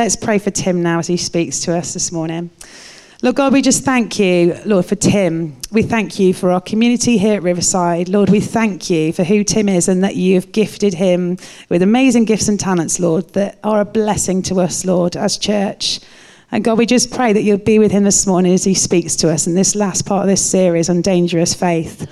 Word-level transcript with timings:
Let's 0.00 0.16
pray 0.16 0.38
for 0.38 0.50
Tim 0.50 0.82
now 0.82 0.98
as 1.00 1.08
he 1.08 1.18
speaks 1.18 1.60
to 1.60 1.76
us 1.76 1.92
this 1.92 2.10
morning. 2.10 2.48
Lord 3.20 3.36
God, 3.36 3.52
we 3.52 3.60
just 3.60 3.84
thank 3.84 4.18
you, 4.18 4.58
Lord, 4.64 4.86
for 4.86 4.94
Tim. 4.94 5.60
We 5.70 5.82
thank 5.82 6.18
you 6.18 6.32
for 6.32 6.52
our 6.52 6.60
community 6.62 7.18
here 7.18 7.34
at 7.34 7.42
Riverside. 7.42 8.08
Lord, 8.08 8.30
we 8.30 8.40
thank 8.40 8.88
you 8.88 9.12
for 9.12 9.24
who 9.24 9.44
Tim 9.44 9.68
is 9.68 9.88
and 9.88 10.02
that 10.02 10.16
you 10.16 10.36
have 10.36 10.52
gifted 10.52 10.94
him 10.94 11.36
with 11.68 11.82
amazing 11.82 12.24
gifts 12.24 12.48
and 12.48 12.58
talents, 12.58 12.98
Lord, 12.98 13.28
that 13.34 13.58
are 13.62 13.82
a 13.82 13.84
blessing 13.84 14.40
to 14.44 14.60
us, 14.62 14.86
Lord, 14.86 15.16
as 15.18 15.36
church. 15.36 16.00
And 16.50 16.64
God, 16.64 16.78
we 16.78 16.86
just 16.86 17.10
pray 17.10 17.34
that 17.34 17.42
you'll 17.42 17.58
be 17.58 17.78
with 17.78 17.92
him 17.92 18.04
this 18.04 18.26
morning 18.26 18.54
as 18.54 18.64
he 18.64 18.72
speaks 18.72 19.16
to 19.16 19.30
us 19.30 19.46
in 19.46 19.54
this 19.54 19.74
last 19.74 20.06
part 20.06 20.22
of 20.22 20.28
this 20.28 20.42
series 20.42 20.88
on 20.88 21.02
dangerous 21.02 21.52
faith. 21.52 22.10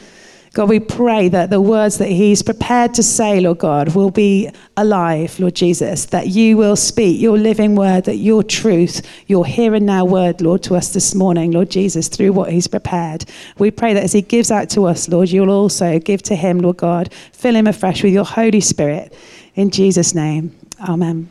God, 0.52 0.68
we 0.68 0.80
pray 0.80 1.28
that 1.28 1.50
the 1.50 1.60
words 1.60 1.98
that 1.98 2.08
He's 2.08 2.42
prepared 2.42 2.94
to 2.94 3.02
say, 3.02 3.40
Lord 3.40 3.58
God, 3.58 3.94
will 3.94 4.10
be 4.10 4.50
alive, 4.76 5.38
Lord 5.38 5.54
Jesus, 5.54 6.06
that 6.06 6.28
you 6.28 6.56
will 6.56 6.76
speak 6.76 7.20
your 7.20 7.36
living 7.38 7.74
word, 7.74 8.04
that 8.04 8.16
your 8.16 8.42
truth, 8.42 9.06
your 9.26 9.44
here 9.44 9.74
and 9.74 9.86
now 9.86 10.04
word, 10.04 10.40
Lord, 10.40 10.62
to 10.64 10.74
us 10.74 10.92
this 10.92 11.14
morning, 11.14 11.50
Lord 11.50 11.70
Jesus, 11.70 12.08
through 12.08 12.32
what 12.32 12.50
He's 12.50 12.66
prepared. 12.66 13.24
We 13.58 13.70
pray 13.70 13.94
that 13.94 14.04
as 14.04 14.12
He 14.12 14.22
gives 14.22 14.50
out 14.50 14.70
to 14.70 14.86
us, 14.86 15.08
Lord, 15.08 15.30
you'll 15.30 15.50
also 15.50 15.98
give 15.98 16.22
to 16.24 16.34
Him, 16.34 16.60
Lord 16.60 16.78
God, 16.78 17.12
fill 17.32 17.54
Him 17.54 17.66
afresh 17.66 18.02
with 18.02 18.12
your 18.12 18.24
Holy 18.24 18.60
Spirit. 18.60 19.14
In 19.54 19.70
Jesus' 19.70 20.14
name, 20.14 20.56
Amen. 20.80 21.28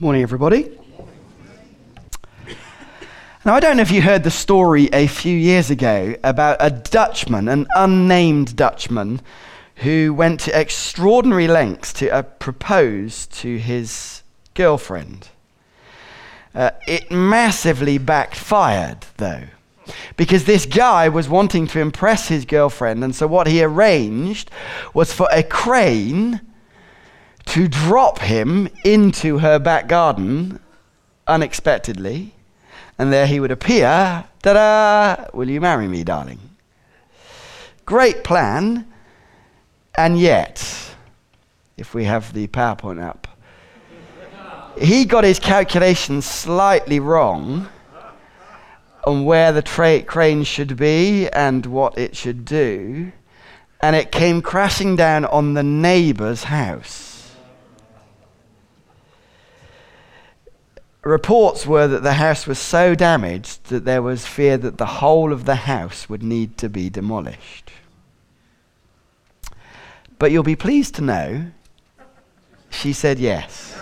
Morning, 0.00 0.22
everybody. 0.22 0.83
Now, 3.46 3.52
I 3.56 3.60
don't 3.60 3.76
know 3.76 3.82
if 3.82 3.90
you 3.90 4.00
heard 4.00 4.24
the 4.24 4.30
story 4.30 4.88
a 4.90 5.06
few 5.06 5.36
years 5.36 5.68
ago 5.68 6.14
about 6.24 6.56
a 6.60 6.70
Dutchman, 6.70 7.46
an 7.48 7.66
unnamed 7.76 8.56
Dutchman, 8.56 9.20
who 9.76 10.14
went 10.14 10.40
to 10.40 10.58
extraordinary 10.58 11.46
lengths 11.46 11.92
to 11.94 12.08
uh, 12.08 12.22
propose 12.22 13.26
to 13.26 13.58
his 13.58 14.22
girlfriend. 14.54 15.28
Uh, 16.54 16.70
it 16.88 17.10
massively 17.10 17.98
backfired, 17.98 19.04
though, 19.18 19.42
because 20.16 20.46
this 20.46 20.64
guy 20.64 21.10
was 21.10 21.28
wanting 21.28 21.66
to 21.66 21.80
impress 21.80 22.28
his 22.28 22.46
girlfriend, 22.46 23.04
and 23.04 23.14
so 23.14 23.26
what 23.26 23.46
he 23.46 23.62
arranged 23.62 24.50
was 24.94 25.12
for 25.12 25.28
a 25.30 25.42
crane 25.42 26.40
to 27.44 27.68
drop 27.68 28.20
him 28.20 28.70
into 28.86 29.40
her 29.40 29.58
back 29.58 29.86
garden 29.86 30.60
unexpectedly 31.26 32.33
and 32.98 33.12
there 33.12 33.26
he 33.26 33.40
would 33.40 33.50
appear. 33.50 34.24
Ta 34.42 34.52
da! 34.52 35.26
Will 35.32 35.50
you 35.50 35.60
marry 35.60 35.88
me, 35.88 36.04
darling? 36.04 36.38
Great 37.84 38.24
plan, 38.24 38.86
and 39.96 40.18
yet, 40.18 40.94
if 41.76 41.94
we 41.94 42.04
have 42.04 42.32
the 42.32 42.46
PowerPoint 42.48 43.02
up, 43.02 43.28
he 44.78 45.04
got 45.04 45.24
his 45.24 45.38
calculations 45.38 46.24
slightly 46.24 46.98
wrong 46.98 47.68
on 49.06 49.24
where 49.24 49.52
the 49.52 49.62
tra- 49.62 50.02
crane 50.02 50.42
should 50.44 50.76
be 50.76 51.28
and 51.28 51.66
what 51.66 51.96
it 51.98 52.16
should 52.16 52.44
do, 52.44 53.12
and 53.80 53.94
it 53.94 54.10
came 54.10 54.40
crashing 54.40 54.96
down 54.96 55.24
on 55.26 55.54
the 55.54 55.62
neighbor's 55.62 56.44
house. 56.44 57.13
Reports 61.04 61.66
were 61.66 61.86
that 61.86 62.02
the 62.02 62.14
house 62.14 62.46
was 62.46 62.58
so 62.58 62.94
damaged 62.94 63.64
that 63.64 63.84
there 63.84 64.02
was 64.02 64.26
fear 64.26 64.56
that 64.56 64.78
the 64.78 64.86
whole 64.86 65.32
of 65.32 65.44
the 65.44 65.56
house 65.56 66.08
would 66.08 66.22
need 66.22 66.56
to 66.58 66.68
be 66.68 66.88
demolished. 66.88 67.70
But 70.18 70.30
you'll 70.30 70.42
be 70.42 70.56
pleased 70.56 70.94
to 70.96 71.02
know 71.02 71.46
she 72.70 72.92
said 72.92 73.18
yes. 73.18 73.73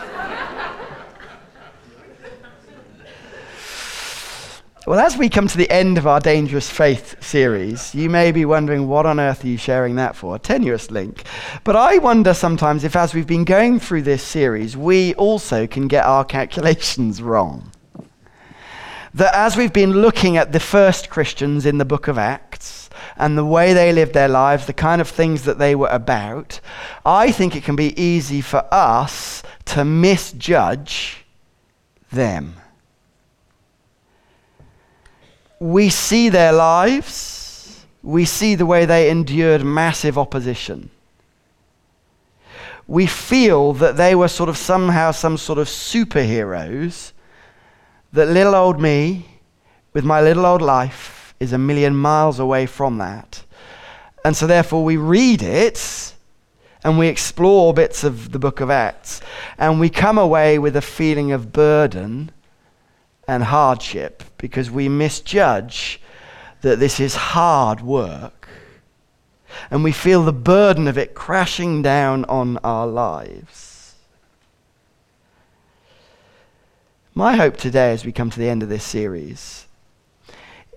Well, 4.85 4.99
as 4.99 5.17
we 5.17 5.29
come 5.29 5.47
to 5.47 5.57
the 5.57 5.71
end 5.71 5.97
of 5.97 6.09
our 6.09 6.19
Dangerous 6.19 6.69
Faith 6.69 7.23
series, 7.23 7.95
you 7.95 8.11
may 8.11 8.33
be 8.33 8.45
wondering 8.45 8.89
what 8.89 9.07
on 9.07 9.21
earth 9.21 9.45
are 9.45 9.47
you 9.47 9.57
sharing 9.57 9.95
that 9.95 10.17
for? 10.17 10.35
A 10.35 10.41
tenuous 10.41 10.91
link. 10.91 11.23
But 11.63 11.77
I 11.77 11.99
wonder 11.99 12.35
sometimes 12.35 12.83
if, 12.83 12.97
as 12.97 13.15
we've 13.15 13.25
been 13.25 13.45
going 13.45 13.79
through 13.79 14.03
this 14.03 14.25
series, 14.25 14.77
we 14.77 15.15
also 15.15 15.69
can 15.69 15.87
get 15.87 16.05
our 16.05 16.25
calculations 16.25 17.23
wrong. 17.23 17.71
That 19.15 19.33
as 19.37 19.57
we've 19.57 19.73
been 19.73 19.93
looking 19.93 20.37
at 20.37 20.51
the 20.51 20.59
first 20.59 21.11
Christians 21.11 21.65
in 21.65 21.79
the 21.79 21.85
book 21.85 22.09
of 22.09 22.19
Acts 22.19 22.91
and 23.17 23.39
the 23.39 23.45
way 23.45 23.75
they 23.75 23.93
lived 23.93 24.15
their 24.15 24.27
lives, 24.27 24.67
the 24.67 24.73
kind 24.73 25.01
of 25.01 25.09
things 25.09 25.45
that 25.45 25.59
they 25.59 25.77
were 25.77 25.91
about, 25.91 26.59
I 27.07 27.31
think 27.31 27.55
it 27.55 27.63
can 27.63 27.77
be 27.77 28.01
easy 28.03 28.41
for 28.41 28.67
us 28.73 29.45
to 29.67 29.85
misjudge 29.85 31.25
them 32.11 32.57
we 35.63 35.89
see 35.91 36.29
their 36.29 36.53
lives, 36.53 37.87
we 38.03 38.25
see 38.25 38.57
the 38.57 38.67
way 38.67 38.85
they 38.85 39.09
endured 39.09 39.63
massive 39.63 40.19
opposition. 40.19 40.91
We 42.89 43.07
feel 43.07 43.73
that 43.75 43.97
they 43.97 44.17
were 44.17 44.27
sort 44.27 44.49
of 44.49 44.57
somehow 44.57 45.13
some 45.13 45.37
sort 45.37 45.61
of 45.61 45.69
superheroes, 45.69 47.13
that 48.13 48.27
little 48.27 48.57
old 48.57 48.81
me, 48.81 49.39
with 49.93 50.05
my 50.05 50.21
little 50.21 50.47
old 50.47 50.63
life, 50.63 51.33
is 51.39 51.53
a 51.53 51.59
million 51.59 51.95
miles 51.95 52.41
away 52.41 52.67
from 52.67 52.99
that. 52.99 53.45
And 54.25 54.37
so, 54.37 54.49
therefore, 54.49 54.83
we 54.83 54.97
read 54.97 55.43
it 55.43 56.13
and 56.83 56.99
we 56.99 57.07
explore 57.07 57.73
bits 57.73 58.03
of 58.03 58.33
the 58.33 58.41
book 58.41 58.59
of 58.59 58.69
Acts, 58.69 59.21
and 59.59 59.79
we 59.79 59.89
come 59.89 60.19
away 60.19 60.59
with 60.59 60.75
a 60.75 60.83
feeling 60.83 61.31
of 61.31 61.53
burden 61.53 62.33
and 63.27 63.45
hardship 63.45 64.23
because 64.39 64.71
we 64.71 64.89
misjudge 64.89 66.01
that 66.63 66.79
this 66.79 67.01
is 67.01 67.15
hard 67.15 67.81
work. 67.81 68.49
And 69.71 69.85
we 69.85 69.93
feel 69.93 70.23
the 70.23 70.33
burden 70.33 70.89
of 70.89 70.97
it 70.97 71.15
crashing 71.15 71.83
down 71.83 72.25
on 72.25 72.59
our 72.59 72.87
lives. 72.87 73.95
My 77.15 77.37
hope 77.37 77.59
today, 77.59 77.93
as 77.93 78.07
we 78.07 78.13
come 78.13 78.31
to 78.31 78.39
the 78.39 78.49
end 78.49 78.63
of 78.63 78.71
this 78.71 78.85
series, 78.85 79.67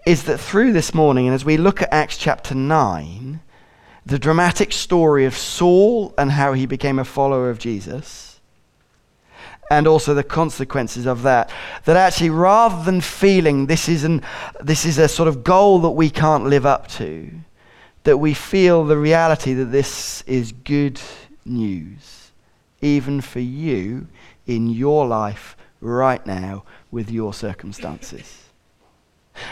is 0.05 0.23
that 0.23 0.37
through 0.37 0.73
this 0.73 0.93
morning, 0.93 1.27
and 1.27 1.33
as 1.33 1.45
we 1.45 1.55
look 1.55 1.81
at 1.81 1.93
Acts 1.93 2.17
chapter 2.17 2.53
9, 2.53 3.39
the 4.05 4.19
dramatic 4.19 4.73
story 4.73 5.25
of 5.25 5.35
Saul 5.35 6.13
and 6.17 6.31
how 6.31 6.53
he 6.53 6.65
became 6.65 6.99
a 6.99 7.05
follower 7.05 7.49
of 7.49 7.57
Jesus, 7.57 8.24
and 9.71 9.87
also 9.87 10.13
the 10.13 10.23
consequences 10.23 11.05
of 11.05 11.23
that. 11.23 11.51
That 11.85 11.97
actually, 11.97 12.29
rather 12.29 12.83
than 12.83 13.01
feeling 13.01 13.65
this 13.65 13.89
is, 13.89 14.03
an, 14.03 14.21
this 14.61 14.85
is 14.85 14.97
a 14.97 15.07
sort 15.07 15.27
of 15.27 15.43
goal 15.43 15.79
that 15.79 15.91
we 15.91 16.09
can't 16.09 16.45
live 16.45 16.65
up 16.65 16.87
to, 16.89 17.31
that 18.03 18.17
we 18.17 18.33
feel 18.33 18.85
the 18.85 18.97
reality 18.97 19.53
that 19.53 19.65
this 19.65 20.21
is 20.23 20.51
good 20.51 21.01
news, 21.45 22.31
even 22.81 23.21
for 23.21 23.39
you 23.39 24.07
in 24.45 24.69
your 24.69 25.07
life 25.07 25.57
right 25.81 26.25
now 26.25 26.63
with 26.91 27.09
your 27.09 27.33
circumstances. 27.33 28.44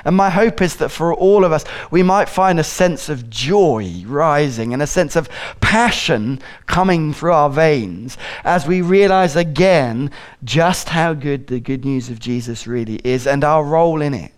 And 0.05 0.15
my 0.15 0.29
hope 0.29 0.61
is 0.61 0.75
that 0.77 0.89
for 0.89 1.13
all 1.13 1.43
of 1.43 1.51
us, 1.51 1.65
we 1.91 2.03
might 2.03 2.29
find 2.29 2.59
a 2.59 2.63
sense 2.63 3.09
of 3.09 3.29
joy 3.29 4.03
rising 4.05 4.73
and 4.73 4.81
a 4.81 4.87
sense 4.87 5.15
of 5.15 5.29
passion 5.61 6.39
coming 6.65 7.13
through 7.13 7.33
our 7.33 7.49
veins 7.49 8.17
as 8.43 8.67
we 8.67 8.81
realize 8.81 9.35
again 9.35 10.11
just 10.43 10.89
how 10.89 11.13
good 11.13 11.47
the 11.47 11.59
good 11.59 11.85
news 11.85 12.09
of 12.09 12.19
Jesus 12.19 12.67
really 12.67 12.99
is 13.03 13.27
and 13.27 13.43
our 13.43 13.63
role 13.63 14.01
in 14.01 14.13
it. 14.13 14.31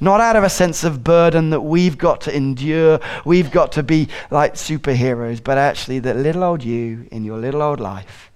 Not 0.00 0.20
out 0.20 0.36
of 0.36 0.44
a 0.44 0.50
sense 0.50 0.84
of 0.84 1.02
burden 1.02 1.50
that 1.50 1.62
we've 1.62 1.98
got 1.98 2.20
to 2.22 2.36
endure, 2.36 3.00
we've 3.24 3.50
got 3.50 3.72
to 3.72 3.82
be 3.82 4.08
like 4.30 4.54
superheroes, 4.54 5.42
but 5.42 5.58
actually 5.58 5.98
that 6.00 6.16
little 6.16 6.44
old 6.44 6.62
you 6.62 7.08
in 7.10 7.24
your 7.24 7.38
little 7.38 7.62
old 7.62 7.80
life 7.80 8.30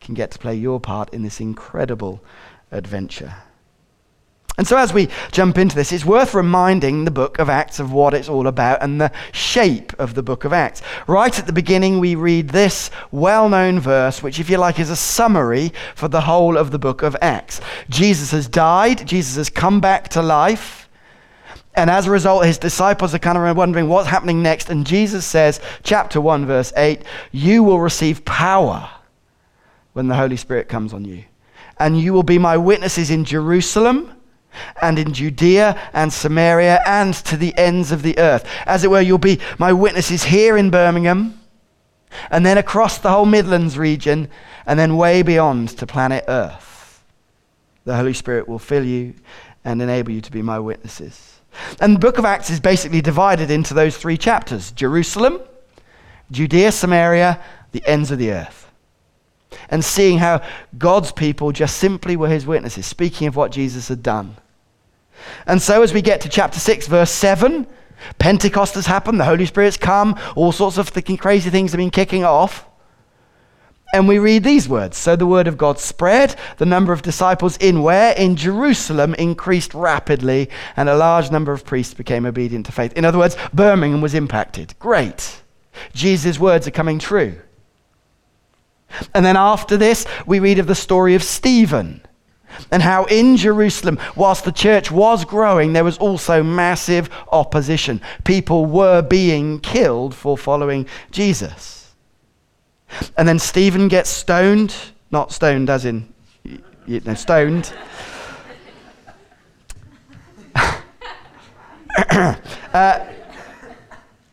can 0.00 0.14
get 0.14 0.30
to 0.30 0.38
play 0.38 0.54
your 0.54 0.80
part 0.80 1.12
in 1.12 1.22
this 1.22 1.40
incredible 1.40 2.22
adventure. 2.70 3.34
And 4.58 4.66
so, 4.66 4.76
as 4.76 4.92
we 4.92 5.08
jump 5.30 5.56
into 5.56 5.76
this, 5.76 5.92
it's 5.92 6.04
worth 6.04 6.34
reminding 6.34 7.04
the 7.04 7.12
book 7.12 7.38
of 7.38 7.48
Acts 7.48 7.78
of 7.78 7.92
what 7.92 8.12
it's 8.12 8.28
all 8.28 8.48
about 8.48 8.82
and 8.82 9.00
the 9.00 9.12
shape 9.30 9.92
of 10.00 10.14
the 10.14 10.22
book 10.22 10.44
of 10.44 10.52
Acts. 10.52 10.82
Right 11.06 11.38
at 11.38 11.46
the 11.46 11.52
beginning, 11.52 12.00
we 12.00 12.16
read 12.16 12.48
this 12.48 12.90
well 13.12 13.48
known 13.48 13.78
verse, 13.78 14.20
which, 14.20 14.40
if 14.40 14.50
you 14.50 14.58
like, 14.58 14.80
is 14.80 14.90
a 14.90 14.96
summary 14.96 15.72
for 15.94 16.08
the 16.08 16.22
whole 16.22 16.58
of 16.58 16.72
the 16.72 16.78
book 16.78 17.02
of 17.02 17.16
Acts. 17.22 17.60
Jesus 17.88 18.32
has 18.32 18.48
died, 18.48 19.06
Jesus 19.06 19.36
has 19.36 19.48
come 19.48 19.80
back 19.80 20.08
to 20.08 20.22
life. 20.22 20.88
And 21.76 21.88
as 21.88 22.08
a 22.08 22.10
result, 22.10 22.44
his 22.44 22.58
disciples 22.58 23.14
are 23.14 23.20
kind 23.20 23.38
of 23.38 23.56
wondering 23.56 23.88
what's 23.88 24.08
happening 24.08 24.42
next. 24.42 24.70
And 24.70 24.84
Jesus 24.84 25.24
says, 25.24 25.60
chapter 25.84 26.20
1, 26.20 26.46
verse 26.46 26.72
8, 26.76 27.04
You 27.30 27.62
will 27.62 27.78
receive 27.78 28.24
power 28.24 28.90
when 29.92 30.08
the 30.08 30.16
Holy 30.16 30.36
Spirit 30.36 30.68
comes 30.68 30.92
on 30.92 31.04
you. 31.04 31.22
And 31.78 32.00
you 32.00 32.12
will 32.12 32.24
be 32.24 32.38
my 32.38 32.56
witnesses 32.56 33.12
in 33.12 33.24
Jerusalem 33.24 34.17
and 34.80 34.98
in 34.98 35.12
Judea 35.12 35.78
and 35.92 36.12
Samaria 36.12 36.80
and 36.86 37.14
to 37.14 37.36
the 37.36 37.56
ends 37.56 37.92
of 37.92 38.02
the 38.02 38.18
earth. 38.18 38.48
As 38.66 38.84
it 38.84 38.90
were, 38.90 39.00
you'll 39.00 39.18
be 39.18 39.40
my 39.58 39.72
witnesses 39.72 40.24
here 40.24 40.56
in 40.56 40.70
Birmingham, 40.70 41.40
and 42.30 42.44
then 42.44 42.58
across 42.58 42.98
the 42.98 43.10
whole 43.10 43.26
Midlands 43.26 43.76
region, 43.78 44.28
and 44.66 44.78
then 44.78 44.96
way 44.96 45.22
beyond 45.22 45.70
to 45.70 45.86
planet 45.86 46.24
Earth. 46.28 47.04
The 47.84 47.96
Holy 47.96 48.12
Spirit 48.12 48.48
will 48.48 48.58
fill 48.58 48.84
you 48.84 49.14
and 49.64 49.80
enable 49.80 50.12
you 50.12 50.20
to 50.20 50.32
be 50.32 50.42
my 50.42 50.58
witnesses. 50.58 51.40
And 51.80 51.96
the 51.96 52.00
book 52.00 52.18
of 52.18 52.24
Acts 52.24 52.50
is 52.50 52.60
basically 52.60 53.00
divided 53.00 53.50
into 53.50 53.74
those 53.74 53.96
three 53.96 54.16
chapters 54.16 54.70
Jerusalem, 54.72 55.40
Judea, 56.30 56.72
Samaria, 56.72 57.42
the 57.72 57.82
ends 57.86 58.10
of 58.10 58.18
the 58.18 58.32
earth. 58.32 58.67
And 59.70 59.84
seeing 59.84 60.18
how 60.18 60.42
God's 60.76 61.12
people 61.12 61.52
just 61.52 61.78
simply 61.78 62.16
were 62.16 62.28
his 62.28 62.46
witnesses, 62.46 62.86
speaking 62.86 63.26
of 63.26 63.36
what 63.36 63.50
Jesus 63.50 63.88
had 63.88 64.02
done. 64.02 64.36
And 65.46 65.60
so, 65.60 65.82
as 65.82 65.92
we 65.92 66.02
get 66.02 66.20
to 66.22 66.28
chapter 66.28 66.60
6, 66.60 66.86
verse 66.86 67.10
7, 67.10 67.66
Pentecost 68.18 68.74
has 68.74 68.86
happened, 68.86 69.18
the 69.18 69.24
Holy 69.24 69.46
Spirit's 69.46 69.76
come, 69.76 70.18
all 70.36 70.52
sorts 70.52 70.78
of 70.78 70.92
crazy 71.18 71.50
things 71.50 71.72
have 71.72 71.78
been 71.78 71.90
kicking 71.90 72.24
off. 72.24 72.64
And 73.92 74.06
we 74.06 74.18
read 74.18 74.44
these 74.44 74.68
words 74.68 74.98
So 74.98 75.16
the 75.16 75.26
word 75.26 75.46
of 75.46 75.56
God 75.56 75.78
spread, 75.78 76.36
the 76.58 76.66
number 76.66 76.92
of 76.92 77.02
disciples 77.02 77.56
in 77.56 77.82
where? 77.82 78.12
In 78.12 78.36
Jerusalem 78.36 79.14
increased 79.14 79.72
rapidly, 79.72 80.50
and 80.76 80.88
a 80.88 80.96
large 80.96 81.30
number 81.30 81.52
of 81.52 81.64
priests 81.64 81.94
became 81.94 82.26
obedient 82.26 82.66
to 82.66 82.72
faith. 82.72 82.92
In 82.92 83.04
other 83.04 83.18
words, 83.18 83.36
Birmingham 83.54 84.00
was 84.00 84.14
impacted. 84.14 84.74
Great. 84.78 85.42
Jesus' 85.94 86.38
words 86.38 86.66
are 86.66 86.72
coming 86.72 86.98
true. 86.98 87.36
And 89.14 89.24
then 89.24 89.36
after 89.36 89.76
this, 89.76 90.06
we 90.26 90.40
read 90.40 90.58
of 90.58 90.66
the 90.66 90.74
story 90.74 91.14
of 91.14 91.22
Stephen 91.22 92.00
and 92.70 92.82
how 92.82 93.04
in 93.04 93.36
Jerusalem, 93.36 93.98
whilst 94.16 94.44
the 94.44 94.52
church 94.52 94.90
was 94.90 95.24
growing, 95.24 95.72
there 95.72 95.84
was 95.84 95.98
also 95.98 96.42
massive 96.42 97.08
opposition. 97.30 98.00
People 98.24 98.66
were 98.66 99.02
being 99.02 99.60
killed 99.60 100.14
for 100.14 100.36
following 100.36 100.86
Jesus. 101.10 101.94
And 103.16 103.28
then 103.28 103.38
Stephen 103.38 103.88
gets 103.88 104.10
stoned, 104.10 104.74
not 105.10 105.32
stoned 105.32 105.70
as 105.70 105.84
in, 105.84 106.12
you 106.86 107.00
know, 107.00 107.14
stoned. 107.14 107.72
uh, 112.10 113.04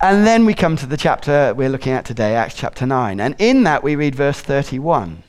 and 0.02 0.28
then 0.28 0.46
we 0.46 0.54
come 0.54 0.76
to 0.78 0.86
the 0.86 0.98
chapter 0.98 1.54
we're 1.56 1.70
looking 1.70 1.94
at 1.94 2.06
today, 2.06 2.36
Acts 2.36 2.56
chapter 2.56 2.86
9. 2.86 3.20
And 3.20 3.36
in 3.40 3.64
that 3.64 3.84
we 3.84 3.96
read 3.96 4.16
verse 4.16 4.40
31. 4.40 5.24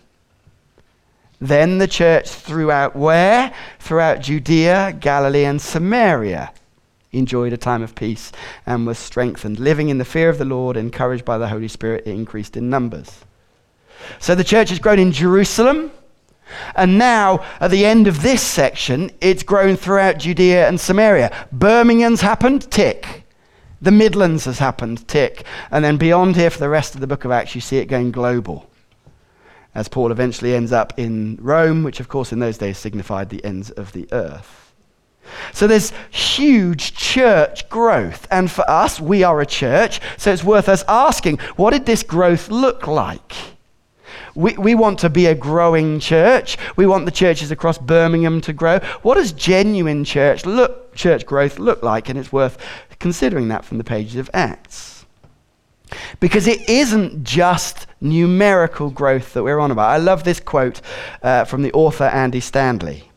Then 1.40 1.78
the 1.78 1.86
church 1.86 2.28
throughout 2.28 2.96
where? 2.96 3.52
Throughout 3.78 4.20
Judea, 4.20 4.96
Galilee, 4.98 5.44
and 5.44 5.60
Samaria 5.60 6.52
enjoyed 7.12 7.52
a 7.52 7.58
time 7.58 7.82
of 7.82 7.94
peace 7.94 8.32
and 8.64 8.86
was 8.86 8.98
strengthened. 8.98 9.58
Living 9.58 9.88
in 9.88 9.98
the 9.98 10.04
fear 10.04 10.28
of 10.28 10.38
the 10.38 10.44
Lord, 10.44 10.76
encouraged 10.76 11.24
by 11.24 11.38
the 11.38 11.48
Holy 11.48 11.68
Spirit, 11.68 12.06
it 12.06 12.12
increased 12.12 12.56
in 12.56 12.70
numbers. 12.70 13.24
So 14.18 14.34
the 14.34 14.44
church 14.44 14.70
has 14.70 14.78
grown 14.78 14.98
in 14.98 15.12
Jerusalem. 15.12 15.90
And 16.74 16.96
now, 16.96 17.44
at 17.60 17.70
the 17.70 17.84
end 17.84 18.06
of 18.06 18.22
this 18.22 18.40
section, 18.40 19.10
it's 19.20 19.42
grown 19.42 19.76
throughout 19.76 20.18
Judea 20.18 20.68
and 20.68 20.80
Samaria. 20.80 21.32
Birmingham's 21.52 22.20
happened, 22.20 22.70
tick. 22.70 23.25
The 23.80 23.90
Midlands 23.90 24.46
has 24.46 24.58
happened, 24.58 25.06
tick. 25.06 25.44
And 25.70 25.84
then 25.84 25.96
beyond 25.96 26.36
here, 26.36 26.50
for 26.50 26.58
the 26.58 26.68
rest 26.68 26.94
of 26.94 27.00
the 27.00 27.06
book 27.06 27.24
of 27.24 27.30
Acts, 27.30 27.54
you 27.54 27.60
see 27.60 27.78
it 27.78 27.86
going 27.86 28.10
global 28.10 28.68
as 29.76 29.88
Paul 29.88 30.10
eventually 30.10 30.54
ends 30.54 30.72
up 30.72 30.98
in 30.98 31.38
Rome, 31.40 31.84
which 31.84 32.00
of 32.00 32.08
course 32.08 32.32
in 32.32 32.38
those 32.38 32.56
days 32.56 32.78
signified 32.78 33.28
the 33.28 33.44
ends 33.44 33.70
of 33.70 33.92
the 33.92 34.08
earth. 34.10 34.72
So 35.52 35.66
there's 35.66 35.92
huge 36.10 36.94
church 36.94 37.68
growth. 37.68 38.26
And 38.30 38.50
for 38.50 38.68
us, 38.70 38.98
we 38.98 39.22
are 39.22 39.38
a 39.42 39.46
church, 39.46 40.00
so 40.16 40.32
it's 40.32 40.42
worth 40.42 40.70
us 40.70 40.82
asking 40.88 41.38
what 41.56 41.72
did 41.72 41.84
this 41.84 42.02
growth 42.02 42.48
look 42.48 42.86
like? 42.86 43.34
We, 44.34 44.56
we 44.56 44.74
want 44.74 44.98
to 45.00 45.10
be 45.10 45.26
a 45.26 45.34
growing 45.34 46.00
church. 46.00 46.56
We 46.76 46.86
want 46.86 47.04
the 47.04 47.10
churches 47.10 47.50
across 47.50 47.76
Birmingham 47.76 48.40
to 48.42 48.54
grow. 48.54 48.78
What 49.02 49.16
does 49.16 49.32
genuine 49.32 50.04
church 50.04 50.46
look, 50.46 50.94
church 50.94 51.26
growth 51.26 51.58
look 51.58 51.82
like? 51.82 52.08
And 52.08 52.18
it's 52.18 52.32
worth 52.32 52.56
considering 53.06 53.46
that 53.46 53.64
from 53.64 53.78
the 53.78 53.84
pages 53.84 54.16
of 54.16 54.28
Acts. 54.34 55.06
Because 56.18 56.48
it 56.48 56.68
isn't 56.68 57.22
just 57.22 57.86
numerical 58.00 58.90
growth 58.90 59.32
that 59.32 59.44
we're 59.44 59.60
on 59.60 59.70
about. 59.70 59.90
I 59.90 59.98
love 59.98 60.24
this 60.24 60.40
quote 60.40 60.80
uh, 61.22 61.44
from 61.44 61.62
the 61.62 61.72
author 61.72 62.02
Andy 62.02 62.40
Stanley. 62.40 63.08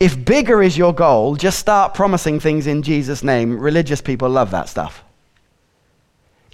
If 0.00 0.24
bigger 0.24 0.62
is 0.62 0.78
your 0.78 0.94
goal, 0.94 1.36
just 1.36 1.58
start 1.58 1.92
promising 1.92 2.40
things 2.40 2.66
in 2.66 2.82
Jesus' 2.82 3.22
name. 3.22 3.60
Religious 3.60 4.00
people 4.00 4.30
love 4.30 4.50
that 4.52 4.70
stuff. 4.70 5.04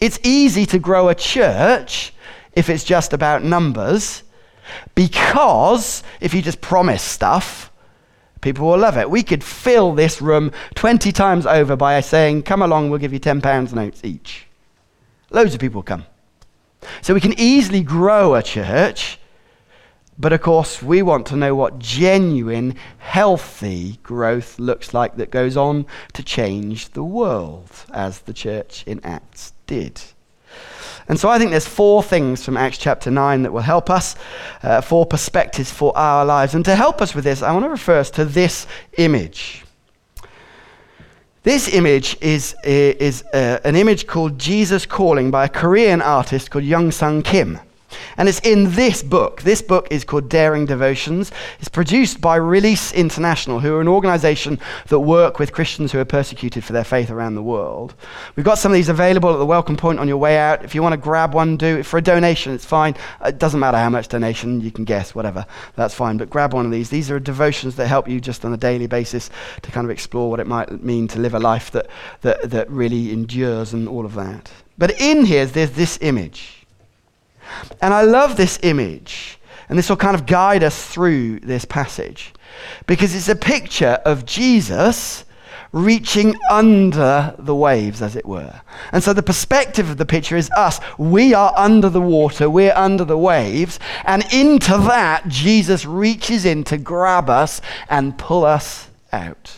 It's 0.01 0.19
easy 0.25 0.67
to 0.67 0.81
grow 0.81 1.11
a 1.11 1.15
church 1.15 2.13
if 2.57 2.69
it's 2.69 2.83
just 2.83 3.13
about 3.13 3.45
numbers, 3.45 4.25
because 4.97 6.03
if 6.21 6.35
you 6.35 6.43
just 6.43 6.61
promise 6.61 7.03
stuff, 7.03 7.71
people 8.45 8.69
will 8.69 8.79
love 8.79 8.97
it. 8.97 9.11
We 9.11 9.25
could 9.25 9.43
fill 9.43 9.93
this 9.93 10.23
room 10.23 10.53
20 10.75 11.11
times 11.11 11.47
over 11.47 11.75
by 11.75 11.99
saying, 12.01 12.43
Come 12.45 12.63
along, 12.63 12.91
we'll 12.91 13.01
give 13.01 13.13
you 13.13 13.19
£10 13.19 13.73
notes 13.73 14.05
each. 14.05 14.47
Loads 15.31 15.55
of 15.55 15.61
people 15.61 15.83
come. 15.83 16.05
So 17.03 17.15
we 17.15 17.21
can 17.21 17.35
easily 17.39 17.83
grow 17.83 18.35
a 18.35 18.43
church, 18.43 19.19
but 20.19 20.35
of 20.35 20.43
course, 20.43 20.83
we 20.83 21.03
want 21.03 21.27
to 21.29 21.37
know 21.37 21.55
what 21.55 21.79
genuine, 21.79 22.77
healthy 22.99 23.99
growth 24.03 24.59
looks 24.59 24.93
like 24.93 25.17
that 25.17 25.31
goes 25.31 25.57
on 25.57 25.87
to 26.13 26.23
change 26.23 26.91
the 26.91 27.03
world, 27.03 27.71
as 27.93 28.21
the 28.21 28.35
church 28.35 28.85
in 28.87 29.01
Acts 29.03 29.55
did. 29.67 30.01
And 31.09 31.21
so 31.21 31.29
I 31.29 31.39
think 31.39 31.51
there's 31.51 31.67
four 31.67 32.03
things 32.03 32.45
from 32.45 32.57
Acts 32.57 32.79
chapter 32.79 33.11
9 33.11 33.43
that 33.43 33.53
will 33.53 33.61
help 33.61 33.91
us, 33.91 34.17
uh, 34.63 34.81
four 34.81 35.05
perspectives 35.05 35.71
for 35.71 35.97
our 35.97 36.25
lives. 36.25 36.55
And 36.55 36.65
to 36.65 36.75
help 36.75 37.03
us 37.03 37.15
with 37.15 37.25
this, 37.25 37.43
I 37.43 37.53
want 37.53 37.65
to 37.65 37.69
refer 37.69 37.99
us 37.99 38.11
to 38.13 38.25
this 38.25 38.67
image. 38.97 39.65
This 41.43 41.69
image 41.75 42.17
is, 42.23 42.57
is 42.65 43.23
uh, 43.35 43.59
an 43.65 43.77
image 43.77 44.07
called 44.07 44.39
Jesus 44.39 44.87
Calling 44.87 45.31
by 45.31 45.45
a 45.45 45.49
Korean 45.49 46.01
artist 46.01 46.51
called 46.51 46.65
Young 46.65 46.91
Sung 46.91 47.23
Kim. 47.23 47.61
And 48.17 48.29
it's 48.29 48.41
in 48.41 48.73
this 48.73 49.03
book. 49.03 49.43
This 49.43 49.63
book 49.63 49.89
is 49.91 50.05
called 50.05 50.29
Daring 50.29 50.67
Devotions. 50.67 51.31
It's 51.59 51.69
produced 51.69 52.21
by 52.21 52.37
Release 52.37 52.93
International, 52.93 53.61
who 53.61 53.75
are 53.75 53.81
an 53.81 53.89
organization 53.89 54.59
that 54.89 55.01
work 55.01 55.39
with 55.39 55.53
Christians 55.53 55.93
who 55.93 55.99
are 55.99 56.05
persecuted 56.05 56.65
for 56.65 56.73
their 56.73 56.85
faith 56.85 57.11
around 57.11 57.35
the 57.35 57.43
world. 57.43 57.95
We've 58.37 58.45
got 58.45 58.59
some 58.59 58.73
of 58.73 58.77
these 58.77 58.89
available 58.89 59.33
at 59.33 59.39
the 59.39 59.47
welcome 59.47 59.77
point 59.77 59.99
on 59.99 60.09
your 60.09 60.17
way 60.17 60.39
out. 60.39 60.65
If 60.65 60.75
you 60.75 60.83
want 60.83 60.93
to 60.93 60.97
grab 60.97 61.35
one, 61.35 61.57
do 61.57 61.79
it 61.79 61.85
for 61.85 61.99
a 61.99 62.03
donation. 62.03 62.53
It's 62.53 62.65
fine. 62.65 62.95
Uh, 63.21 63.29
it 63.29 63.39
doesn't 63.39 63.61
matter 63.61 63.79
how 63.79 63.91
much 63.91 64.09
donation, 64.09 64.61
you 64.61 64.71
can 64.71 64.85
guess, 64.85 65.15
whatever. 65.15 65.47
That's 65.77 65.95
fine. 65.95 66.17
But 66.17 66.31
grab 66.31 66.53
one 66.53 66.67
of 66.67 66.73
these. 66.73 66.91
These 66.91 67.11
are 67.11 67.19
devotions 67.19 67.77
that 67.77 67.87
help 67.87 68.09
you 68.09 68.21
just 68.21 68.45
on 68.45 68.53
a 68.53 68.57
daily 68.57 68.87
basis 68.87 69.31
to 69.63 69.71
kind 69.71 69.85
of 69.85 69.91
explore 69.91 70.31
what 70.31 70.41
it 70.41 70.47
might 70.47 70.83
mean 70.83 71.09
to 71.09 71.19
live 71.19 71.35
a 71.35 71.41
life 71.41 71.71
that, 71.73 71.89
that, 72.23 72.51
that 72.51 72.71
really 72.71 73.13
endures 73.13 73.73
and 73.73 73.89
all 73.89 74.05
of 74.05 74.15
that. 74.15 74.51
But 74.77 75.01
in 75.01 75.25
here, 75.25 75.47
there's 75.47 75.73
this 75.73 75.99
image. 76.01 76.54
And 77.81 77.95
I 77.95 78.03
love 78.03 78.37
this 78.37 78.59
image, 78.63 79.39
and 79.69 79.79
this 79.79 79.89
will 79.89 79.97
kind 79.97 80.15
of 80.15 80.27
guide 80.27 80.63
us 80.63 80.87
through 80.87 81.41
this 81.41 81.65
passage, 81.65 82.33
because 82.87 83.15
it's 83.15 83.29
a 83.29 83.37
picture 83.37 84.01
of 84.05 84.25
Jesus 84.27 85.25
reaching 85.73 86.37
under 86.51 87.35
the 87.37 87.55
waves, 87.55 88.01
as 88.01 88.15
it 88.15 88.25
were. 88.25 88.61
And 88.93 89.03
so 89.03 89.13
the 89.13 89.25
perspective 89.25 89.91
of 89.91 89.97
the 89.97 90.07
picture 90.07 90.37
is 90.37 90.49
us. 90.53 90.79
We 90.99 91.35
are 91.35 91.53
under 91.57 91.89
the 91.89 92.01
water, 92.01 92.49
we're 92.49 92.73
under 92.77 93.05
the 93.05 93.19
waves, 93.19 93.81
and 94.05 94.25
into 94.33 94.79
that, 94.79 95.27
Jesus 95.27 95.85
reaches 95.85 96.45
in 96.45 96.63
to 96.65 96.79
grab 96.79 97.29
us 97.29 97.61
and 97.89 98.17
pull 98.17 98.45
us 98.45 98.89
out. 99.13 99.57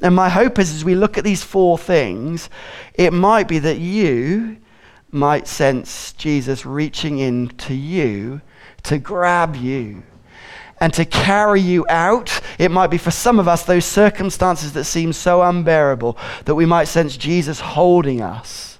And 0.00 0.14
my 0.14 0.28
hope 0.28 0.58
is 0.58 0.74
as 0.74 0.84
we 0.84 0.96
look 0.96 1.18
at 1.18 1.24
these 1.24 1.44
four 1.44 1.78
things, 1.78 2.50
it 2.94 3.12
might 3.12 3.46
be 3.46 3.60
that 3.60 3.78
you 3.78 4.56
might 5.10 5.46
sense 5.46 6.12
Jesus 6.12 6.66
reaching 6.66 7.18
in 7.18 7.48
to 7.48 7.74
you 7.74 8.40
to 8.84 8.98
grab 8.98 9.56
you 9.56 10.02
and 10.80 10.92
to 10.94 11.04
carry 11.04 11.60
you 11.60 11.86
out. 11.88 12.40
It 12.58 12.70
might 12.70 12.88
be 12.88 12.98
for 12.98 13.10
some 13.10 13.38
of 13.38 13.48
us 13.48 13.64
those 13.64 13.84
circumstances 13.84 14.72
that 14.74 14.84
seem 14.84 15.12
so 15.12 15.42
unbearable 15.42 16.18
that 16.44 16.54
we 16.54 16.66
might 16.66 16.84
sense 16.84 17.16
Jesus 17.16 17.60
holding 17.60 18.20
us 18.20 18.78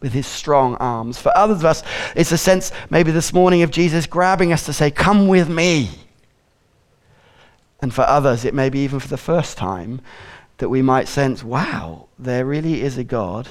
with 0.00 0.12
his 0.12 0.26
strong 0.26 0.76
arms. 0.76 1.18
For 1.18 1.36
others 1.36 1.58
of 1.58 1.64
us, 1.64 1.82
it's 2.14 2.32
a 2.32 2.38
sense 2.38 2.70
maybe 2.90 3.10
this 3.10 3.32
morning 3.32 3.62
of 3.62 3.70
Jesus 3.70 4.06
grabbing 4.06 4.52
us 4.52 4.66
to 4.66 4.72
say, 4.72 4.90
Come 4.90 5.26
with 5.26 5.48
me. 5.48 5.90
And 7.80 7.94
for 7.94 8.02
others, 8.02 8.44
it 8.44 8.54
may 8.54 8.70
be 8.70 8.80
even 8.80 9.00
for 9.00 9.08
the 9.08 9.16
first 9.16 9.56
time 9.56 10.00
that 10.58 10.68
we 10.68 10.82
might 10.82 11.06
sense, 11.06 11.44
wow, 11.44 12.08
there 12.18 12.44
really 12.44 12.82
is 12.82 12.98
a 12.98 13.04
God 13.04 13.48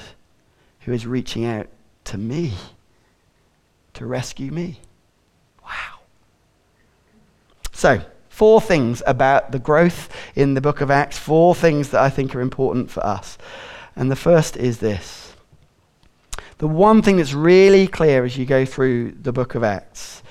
who 0.80 0.92
is 0.92 1.06
reaching 1.06 1.46
out 1.46 1.66
to 2.08 2.18
me 2.18 2.54
to 3.94 4.06
rescue 4.06 4.50
me. 4.50 4.80
Wow. 5.62 6.00
So, 7.72 8.00
four 8.28 8.60
things 8.60 9.02
about 9.06 9.52
the 9.52 9.58
growth 9.58 10.08
in 10.34 10.54
the 10.54 10.60
book 10.60 10.80
of 10.80 10.90
Acts, 10.90 11.18
four 11.18 11.54
things 11.54 11.90
that 11.90 12.00
I 12.00 12.08
think 12.08 12.34
are 12.34 12.40
important 12.40 12.90
for 12.90 13.04
us. 13.04 13.36
And 13.96 14.10
the 14.10 14.16
first 14.16 14.56
is 14.56 14.78
this 14.78 15.34
The 16.58 16.68
one 16.68 17.02
thing 17.02 17.16
that's 17.16 17.34
really 17.34 17.86
clear 17.86 18.24
as 18.24 18.38
you 18.38 18.46
go 18.46 18.64
through 18.64 19.12
the 19.20 19.32
book 19.32 19.54
of 19.54 19.64
Acts 19.64 20.22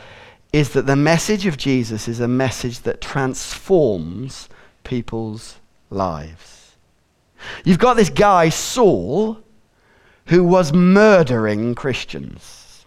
is 0.54 0.70
that 0.70 0.86
the 0.86 0.96
message 0.96 1.46
of 1.46 1.58
Jesus 1.58 2.08
is 2.08 2.20
a 2.20 2.28
message 2.28 2.80
that 2.82 3.02
transforms 3.02 4.48
people's 4.84 5.58
lives. 5.90 6.76
You've 7.66 7.80
got 7.80 7.96
this 7.96 8.10
guy, 8.10 8.50
Saul, 8.50 9.44
who 10.28 10.44
was 10.44 10.74
murdering 10.74 11.76
Christians 11.76 12.86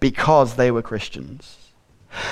because 0.00 0.56
they 0.56 0.70
were 0.70 0.82
Christians. 0.82 1.58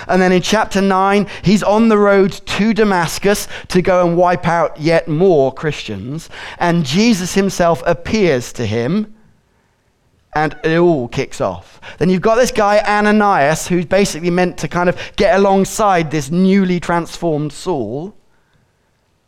And 0.07 0.23
then 0.23 0.33
in 0.33 0.43
chapter 0.43 0.81
9, 0.81 1.26
he's 1.43 1.62
on 1.62 1.88
the 1.88 1.99
road 1.99 2.33
to 2.33 2.73
Damascus 2.73 3.49
to 3.69 3.83
go 3.83 4.07
and 4.07 4.17
wipe 4.17 4.47
out 4.47 4.81
yet 4.81 5.09
more 5.09 5.52
Christians. 5.52 6.29
And 6.59 6.85
Jesus 6.85 7.35
himself 7.35 7.83
appears 7.85 8.52
to 8.55 8.67
him, 8.67 9.14
and 10.35 10.57
it 10.62 10.79
all 10.79 11.09
kicks 11.09 11.41
off. 11.41 11.81
Then 11.99 12.11
you've 12.11 12.23
got 12.23 12.37
this 12.37 12.52
guy, 12.52 12.79
Ananias, 12.79 13.67
who's 13.67 13.87
basically 13.87 14.31
meant 14.31 14.57
to 14.59 14.69
kind 14.69 14.88
of 14.88 14.99
get 15.17 15.35
alongside 15.37 16.11
this 16.11 16.31
newly 16.31 16.79
transformed 16.79 17.52
Saul 17.52 18.14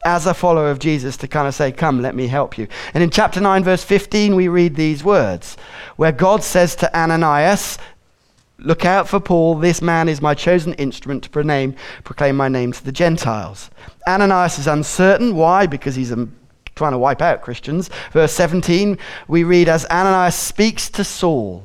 as 0.05 0.27
a 0.27 0.35
follower 0.35 0.71
of 0.71 0.79
Jesus 0.79 1.17
to 1.19 1.29
kind 1.29 1.49
of 1.49 1.55
say, 1.55 1.73
Come, 1.73 2.01
let 2.03 2.15
me 2.15 2.27
help 2.27 2.59
you. 2.59 2.69
And 2.93 3.03
in 3.03 3.11
chapter 3.11 3.41
9, 3.41 3.65
verse 3.65 3.83
15, 3.85 4.35
we 4.35 4.49
read 4.49 4.77
these 4.77 5.03
words 5.03 5.57
where 5.97 6.13
God 6.13 6.43
says 6.43 6.77
to 6.77 6.97
Ananias, 6.97 7.79
Look 8.59 8.85
out 8.85 9.09
for 9.09 9.19
Paul. 9.19 9.57
This 9.57 9.83
man 9.83 10.09
is 10.09 10.23
my 10.23 10.35
chosen 10.35 10.75
instrument 10.75 11.25
to 11.25 11.31
proclaim, 11.31 11.75
proclaim 12.05 12.37
my 12.37 12.49
name 12.49 12.73
to 12.73 12.85
the 12.85 12.93
Gentiles. 12.93 13.69
Ananias 14.07 14.59
is 14.59 14.67
uncertain. 14.67 15.35
Why? 15.35 15.67
Because 15.67 15.97
he's 15.97 16.13
um, 16.13 16.35
trying 16.77 16.93
to 16.93 16.99
wipe 16.99 17.21
out 17.21 17.43
Christians. 17.43 17.91
Verse 18.13 18.33
17, 18.33 18.97
we 19.27 19.45
read 19.45 19.69
as 19.69 19.85
Ananias 19.87 20.37
speaks 20.37 20.89
to 20.91 21.05
Saul. 21.05 21.65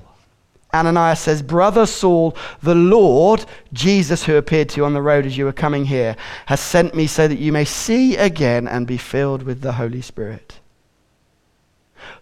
Ananias 0.74 1.20
says, 1.20 1.42
Brother 1.42 1.86
Saul, 1.86 2.38
the 2.62 2.76
Lord, 2.76 3.46
Jesus, 3.74 4.24
who 4.24 4.36
appeared 4.36 4.70
to 4.70 4.78
you 4.78 4.86
on 4.86 4.94
the 4.94 5.02
road 5.02 5.26
as 5.26 5.36
you 5.36 5.46
were 5.46 5.54
coming 5.54 5.86
here, 5.86 6.16
has 6.46 6.60
sent 6.60 6.94
me 6.94 7.08
so 7.08 7.28
that 7.28 7.40
you 7.40 7.52
may 7.52 7.66
see 7.66 8.16
again 8.18 8.68
and 8.68 8.86
be 8.86 8.98
filled 8.98 9.44
with 9.44 9.62
the 9.62 9.74
Holy 9.74 10.02
Spirit. 10.02 10.60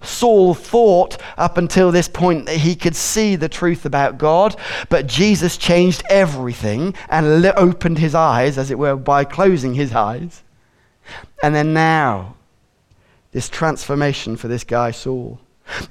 Saul 0.02 0.54
thought 0.54 1.18
up 1.38 1.58
until 1.58 1.92
this 1.92 2.08
point 2.08 2.46
that 2.46 2.58
he 2.58 2.76
could 2.76 2.96
see 2.96 3.36
the 3.36 3.50
truth 3.50 3.86
about 3.86 4.18
God, 4.18 4.56
but 4.90 5.08
Jesus 5.08 5.58
changed 5.58 6.04
everything 6.10 6.94
and 7.10 7.46
opened 7.58 8.00
his 8.00 8.16
eyes, 8.16 8.58
as 8.58 8.72
it 8.72 8.80
were, 8.80 8.96
by 8.96 9.24
closing 9.24 9.74
his 9.74 9.94
eyes. 9.94 10.44
And 11.44 11.54
then 11.54 11.74
now, 11.74 12.36
this 13.32 13.50
transformation 13.50 14.38
for 14.38 14.48
this 14.48 14.64
guy, 14.64 14.92
Saul. 14.92 15.40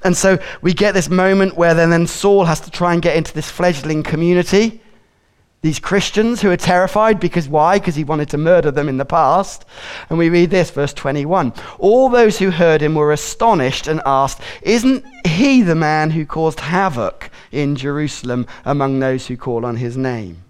And 0.03 0.15
so 0.15 0.39
we 0.61 0.73
get 0.73 0.93
this 0.93 1.09
moment 1.09 1.57
where 1.57 1.73
then, 1.73 1.89
then 1.89 2.07
Saul 2.07 2.45
has 2.45 2.59
to 2.61 2.71
try 2.71 2.93
and 2.93 3.01
get 3.01 3.15
into 3.15 3.33
this 3.33 3.49
fledgling 3.49 4.03
community. 4.03 4.81
These 5.61 5.79
Christians 5.79 6.41
who 6.41 6.51
are 6.51 6.57
terrified 6.57 7.19
because 7.19 7.49
why? 7.49 7.79
Because 7.79 7.95
he 7.95 8.03
wanted 8.03 8.29
to 8.29 8.37
murder 8.37 8.69
them 8.69 8.87
in 8.87 8.97
the 8.97 9.05
past. 9.05 9.65
And 10.09 10.19
we 10.19 10.29
read 10.29 10.51
this, 10.51 10.69
verse 10.69 10.93
21. 10.93 11.51
All 11.79 12.09
those 12.09 12.37
who 12.37 12.51
heard 12.51 12.81
him 12.81 12.95
were 12.95 13.11
astonished 13.11 13.87
and 13.87 14.01
asked, 14.05 14.41
Isn't 14.61 15.03
he 15.25 15.63
the 15.63 15.75
man 15.75 16.11
who 16.11 16.25
caused 16.25 16.59
havoc 16.59 17.31
in 17.51 17.75
Jerusalem 17.75 18.45
among 18.65 18.99
those 18.99 19.27
who 19.27 19.35
call 19.35 19.65
on 19.65 19.77
his 19.77 19.97
name? 19.97 20.43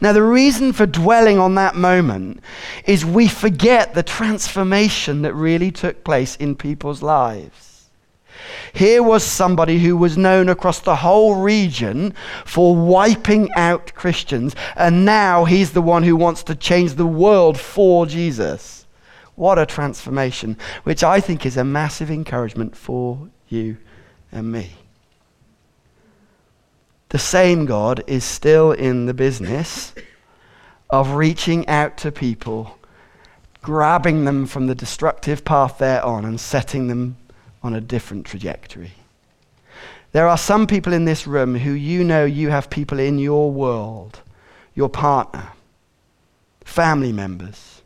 Now, 0.00 0.12
the 0.12 0.22
reason 0.22 0.72
for 0.72 0.86
dwelling 0.86 1.38
on 1.38 1.54
that 1.56 1.74
moment 1.74 2.40
is 2.86 3.04
we 3.04 3.28
forget 3.28 3.94
the 3.94 4.02
transformation 4.02 5.22
that 5.22 5.34
really 5.34 5.70
took 5.70 6.04
place 6.04 6.36
in 6.36 6.54
people's 6.54 7.02
lives. 7.02 7.75
Here 8.72 9.02
was 9.02 9.24
somebody 9.24 9.78
who 9.78 9.96
was 9.96 10.18
known 10.18 10.48
across 10.48 10.80
the 10.80 10.96
whole 10.96 11.36
region 11.36 12.14
for 12.44 12.76
wiping 12.76 13.50
out 13.54 13.94
Christians, 13.94 14.54
and 14.76 15.04
now 15.04 15.44
he's 15.44 15.72
the 15.72 15.82
one 15.82 16.02
who 16.02 16.16
wants 16.16 16.42
to 16.44 16.54
change 16.54 16.94
the 16.94 17.06
world 17.06 17.58
for 17.58 18.06
Jesus. 18.06 18.86
What 19.34 19.58
a 19.58 19.66
transformation, 19.66 20.56
which 20.84 21.04
I 21.04 21.20
think 21.20 21.44
is 21.44 21.56
a 21.56 21.64
massive 21.64 22.10
encouragement 22.10 22.76
for 22.76 23.28
you 23.48 23.76
and 24.32 24.50
me. 24.50 24.72
The 27.10 27.18
same 27.18 27.66
God 27.66 28.02
is 28.06 28.24
still 28.24 28.72
in 28.72 29.06
the 29.06 29.14
business 29.14 29.94
of 30.90 31.12
reaching 31.12 31.68
out 31.68 31.96
to 31.98 32.10
people, 32.10 32.78
grabbing 33.62 34.24
them 34.24 34.46
from 34.46 34.66
the 34.66 34.74
destructive 34.74 35.44
path 35.44 35.78
they're 35.78 36.04
on, 36.04 36.24
and 36.24 36.40
setting 36.40 36.88
them 36.88 37.16
on 37.66 37.74
a 37.74 37.80
different 37.80 38.24
trajectory. 38.24 38.92
There 40.12 40.28
are 40.28 40.38
some 40.38 40.66
people 40.66 40.92
in 40.92 41.04
this 41.04 41.26
room 41.26 41.56
who 41.56 41.72
you 41.72 42.04
know 42.04 42.24
you 42.24 42.48
have 42.48 42.70
people 42.70 42.98
in 42.98 43.18
your 43.18 43.50
world, 43.50 44.20
your 44.74 44.88
partner, 44.88 45.48
family 46.64 47.12
members, 47.12 47.82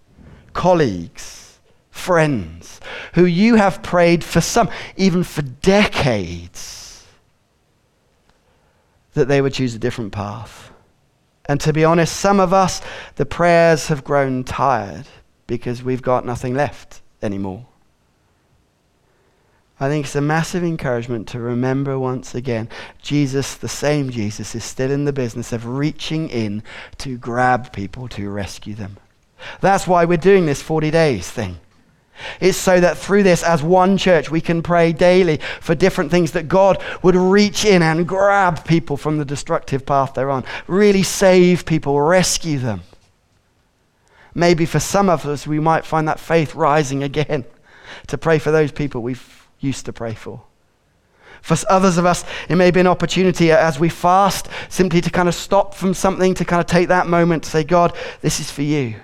colleagues, 0.53 1.59
friends, 1.91 2.81
who 3.15 3.25
you 3.25 3.57
have 3.57 3.83
prayed 3.83 4.23
for 4.23 4.41
some, 4.41 4.69
even 4.97 5.25
for 5.25 5.43
decades, 5.43 7.07
that 9.15 9.29
they 9.29 9.41
would 9.41 9.55
choose 9.55 9.75
a 9.75 9.79
different 9.79 10.13
path. 10.13 10.71
And 11.47 11.61
to 11.63 11.73
be 11.73 11.85
honest, 11.85 12.17
some 12.17 12.39
of 12.39 12.53
us, 12.53 12.81
the 13.17 13.27
prayers 13.27 13.89
have 13.89 14.05
grown 14.05 14.45
tired 14.45 15.07
because 15.47 15.83
we've 15.83 16.03
got 16.03 16.25
nothing 16.25 16.55
left 16.55 17.01
anymore. 17.23 17.67
I 19.83 19.89
think 19.89 20.05
it's 20.05 20.15
a 20.15 20.21
massive 20.21 20.63
encouragement 20.63 21.27
to 21.29 21.41
remember 21.41 21.99
once 21.99 22.35
again 22.35 22.69
Jesus, 23.01 23.55
the 23.55 23.69
same 23.69 24.11
Jesus, 24.11 24.55
is 24.55 24.63
still 24.63 24.91
in 24.91 25.07
the 25.07 25.13
business 25.13 25.55
of 25.55 25.67
reaching 25.67 26.29
in 26.29 26.63
to 26.99 27.17
grab 27.17 27.73
people 27.73 28.07
to 28.09 28.29
rescue 28.29 28.75
them. 28.75 28.99
That's 29.63 29.87
why 29.87 30.05
we're 30.05 30.19
doing 30.19 30.45
this 30.45 30.61
40 30.61 30.91
days 30.91 31.31
thing. 31.31 31.59
It's 32.39 32.59
so 32.59 32.79
that 32.81 32.99
through 32.99 33.23
this, 33.23 33.43
as 33.43 33.63
one 33.63 33.97
church, 33.97 34.31
we 34.31 34.43
can 34.43 34.63
pray 34.63 34.93
daily 34.93 35.41
for 35.61 35.75
different 35.75 36.11
things 36.11 36.33
that 36.33 36.49
God 36.49 36.83
would 37.03 37.17
reach 37.17 37.65
in 37.65 37.83
and 37.83 38.07
grab 38.07 38.67
people 38.67 38.99
from 38.99 39.17
the 39.17 39.25
destructive 39.25 39.87
path 39.87 40.13
they're 40.13 40.31
on, 40.31 40.45
really 40.67 41.03
save 41.03 41.65
people, 41.65 41.99
rescue 41.99 42.59
them. 42.59 42.83
Maybe 44.35 44.67
for 44.67 44.79
some 44.79 45.09
of 45.09 45.25
us, 45.25 45.47
we 45.47 45.59
might 45.59 45.87
find 45.87 46.07
that 46.09 46.21
faith 46.21 46.55
rising 46.55 47.03
again 47.03 47.47
to 48.09 48.19
pray 48.19 48.39
for 48.39 48.51
those 48.51 48.73
people 48.73 49.01
we've 49.01 49.40
used 49.61 49.87
to 49.87 49.93
pray 49.93 50.15
for. 50.15 50.43
For 51.43 51.57
others 51.69 51.97
of 51.97 52.07
us, 52.07 52.25
it 52.49 52.57
may 52.57 52.71
be 52.71 52.81
an 52.81 52.87
opportunity 52.87 53.51
as 53.51 53.79
we 53.79 53.89
fast 53.89 54.49
simply 54.69 55.01
to 55.01 55.11
kind 55.11 55.29
of 55.29 55.35
stop 55.35 55.75
from 55.75 55.95
something, 55.95 56.35
to 56.35 56.45
kind 56.45 56.61
of 56.61 56.67
take 56.67 56.89
that 56.89 57.07
moment 57.07 57.45
to 57.45 57.51
say, 57.51 57.65
God, 57.65 57.97
this 58.21 58.41
is 58.41 58.51
for 58.51 58.63
you. 58.63 58.97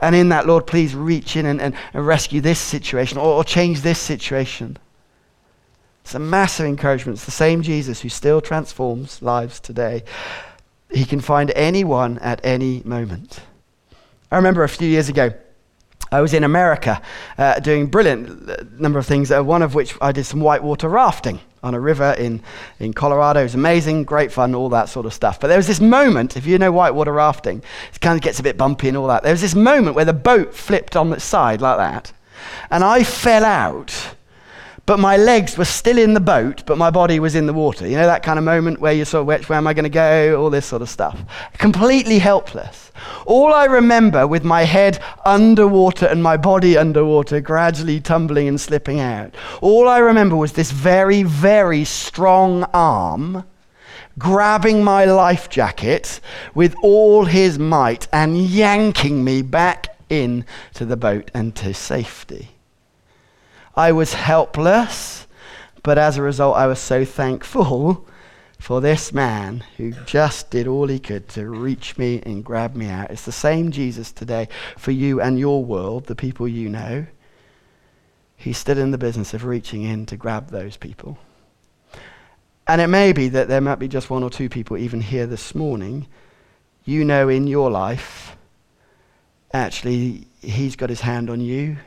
And 0.00 0.14
in 0.14 0.28
that, 0.30 0.46
Lord, 0.46 0.66
please 0.66 0.94
reach 0.94 1.36
in 1.36 1.46
and, 1.46 1.60
and, 1.60 1.74
and 1.94 2.06
rescue 2.06 2.40
this 2.40 2.58
situation 2.58 3.18
or, 3.18 3.36
or 3.36 3.44
change 3.44 3.80
this 3.80 3.98
situation. 3.98 4.76
It's 6.02 6.14
a 6.14 6.18
massive 6.18 6.66
encouragement. 6.66 7.18
It's 7.18 7.24
the 7.24 7.30
same 7.30 7.62
Jesus 7.62 8.00
who 8.00 8.08
still 8.08 8.40
transforms 8.40 9.22
lives 9.22 9.60
today. 9.60 10.04
He 10.90 11.04
can 11.04 11.20
find 11.20 11.50
anyone 11.52 12.18
at 12.18 12.44
any 12.44 12.82
moment. 12.84 13.40
I 14.30 14.36
remember 14.36 14.64
a 14.64 14.68
few 14.68 14.88
years 14.88 15.08
ago, 15.08 15.32
I 16.12 16.20
was 16.20 16.34
in 16.34 16.44
America 16.44 17.00
uh, 17.38 17.60
doing 17.60 17.86
brilliant 17.86 18.50
uh, 18.50 18.56
number 18.78 18.98
of 18.98 19.06
things, 19.06 19.30
uh, 19.30 19.42
one 19.42 19.62
of 19.62 19.74
which 19.74 19.94
I 20.00 20.12
did 20.12 20.24
some 20.24 20.40
whitewater 20.40 20.88
rafting 20.88 21.40
on 21.62 21.74
a 21.74 21.80
river 21.80 22.14
in, 22.18 22.42
in 22.78 22.92
Colorado. 22.92 23.40
It 23.40 23.44
was 23.44 23.54
amazing, 23.54 24.04
great 24.04 24.32
fun, 24.32 24.54
all 24.54 24.68
that 24.70 24.88
sort 24.88 25.06
of 25.06 25.14
stuff. 25.14 25.38
But 25.38 25.48
there 25.48 25.56
was 25.56 25.66
this 25.66 25.80
moment, 25.80 26.36
if 26.36 26.46
you 26.46 26.58
know 26.58 26.72
whitewater 26.72 27.12
rafting, 27.12 27.62
it 27.92 28.00
kind 28.00 28.16
of 28.16 28.22
gets 28.22 28.40
a 28.40 28.42
bit 28.42 28.56
bumpy 28.56 28.88
and 28.88 28.96
all 28.96 29.06
that. 29.08 29.22
There 29.22 29.32
was 29.32 29.42
this 29.42 29.54
moment 29.54 29.94
where 29.94 30.04
the 30.04 30.12
boat 30.12 30.54
flipped 30.54 30.96
on 30.96 31.12
its 31.12 31.24
side 31.24 31.60
like 31.60 31.76
that, 31.76 32.12
and 32.70 32.82
I 32.82 33.04
fell 33.04 33.44
out 33.44 34.14
but 34.90 34.98
my 34.98 35.16
legs 35.16 35.56
were 35.56 35.64
still 35.64 35.98
in 35.98 36.14
the 36.14 36.20
boat, 36.20 36.64
but 36.66 36.76
my 36.76 36.90
body 36.90 37.20
was 37.20 37.36
in 37.36 37.46
the 37.46 37.52
water. 37.52 37.86
You 37.86 37.94
know 37.94 38.06
that 38.08 38.24
kind 38.24 38.40
of 38.40 38.44
moment 38.44 38.80
where 38.80 38.92
you're 38.92 39.04
sort 39.04 39.20
of, 39.20 39.48
where 39.48 39.56
am 39.56 39.68
I 39.68 39.72
going 39.72 39.84
to 39.84 39.88
go? 39.88 40.42
All 40.42 40.50
this 40.50 40.66
sort 40.66 40.82
of 40.82 40.88
stuff. 40.88 41.16
Completely 41.58 42.18
helpless. 42.18 42.90
All 43.24 43.54
I 43.54 43.66
remember 43.66 44.26
with 44.26 44.42
my 44.42 44.64
head 44.64 45.00
underwater 45.24 46.06
and 46.06 46.24
my 46.24 46.36
body 46.36 46.76
underwater, 46.76 47.40
gradually 47.40 48.00
tumbling 48.00 48.48
and 48.48 48.60
slipping 48.60 48.98
out, 48.98 49.32
all 49.60 49.86
I 49.86 49.98
remember 49.98 50.34
was 50.34 50.54
this 50.54 50.72
very, 50.72 51.22
very 51.22 51.84
strong 51.84 52.64
arm 52.74 53.44
grabbing 54.18 54.82
my 54.82 55.04
life 55.04 55.48
jacket 55.48 56.20
with 56.52 56.74
all 56.82 57.26
his 57.26 57.60
might 57.60 58.08
and 58.12 58.36
yanking 58.36 59.22
me 59.22 59.42
back 59.42 59.96
in 60.08 60.44
to 60.74 60.84
the 60.84 60.96
boat 60.96 61.30
and 61.32 61.54
to 61.54 61.72
safety. 61.72 62.48
I 63.80 63.92
was 63.92 64.12
helpless, 64.12 65.26
but 65.82 65.96
as 65.96 66.18
a 66.18 66.22
result, 66.22 66.54
I 66.54 66.66
was 66.66 66.78
so 66.78 67.06
thankful 67.06 68.06
for 68.58 68.82
this 68.82 69.10
man 69.10 69.64
who 69.78 69.92
just 70.04 70.50
did 70.50 70.66
all 70.66 70.86
he 70.86 70.98
could 70.98 71.30
to 71.30 71.48
reach 71.48 71.96
me 71.96 72.20
and 72.26 72.44
grab 72.44 72.74
me 72.74 72.90
out. 72.90 73.10
It's 73.10 73.24
the 73.24 73.32
same 73.32 73.70
Jesus 73.70 74.12
today 74.12 74.48
for 74.76 74.90
you 74.90 75.22
and 75.22 75.38
your 75.38 75.64
world, 75.64 76.04
the 76.04 76.14
people 76.14 76.46
you 76.46 76.68
know. 76.68 77.06
He's 78.36 78.58
still 78.58 78.76
in 78.76 78.90
the 78.90 78.98
business 78.98 79.32
of 79.32 79.46
reaching 79.46 79.82
in 79.82 80.04
to 80.06 80.16
grab 80.18 80.50
those 80.50 80.76
people. 80.76 81.16
And 82.66 82.82
it 82.82 82.88
may 82.88 83.14
be 83.14 83.30
that 83.30 83.48
there 83.48 83.62
might 83.62 83.78
be 83.78 83.88
just 83.88 84.10
one 84.10 84.22
or 84.22 84.28
two 84.28 84.50
people 84.50 84.76
even 84.76 85.00
here 85.00 85.26
this 85.26 85.54
morning. 85.54 86.06
You 86.84 87.02
know 87.06 87.30
in 87.30 87.46
your 87.46 87.70
life, 87.70 88.36
actually, 89.54 90.26
He's 90.42 90.76
got 90.76 90.90
His 90.90 91.00
hand 91.00 91.30
on 91.30 91.40
you. 91.40 91.78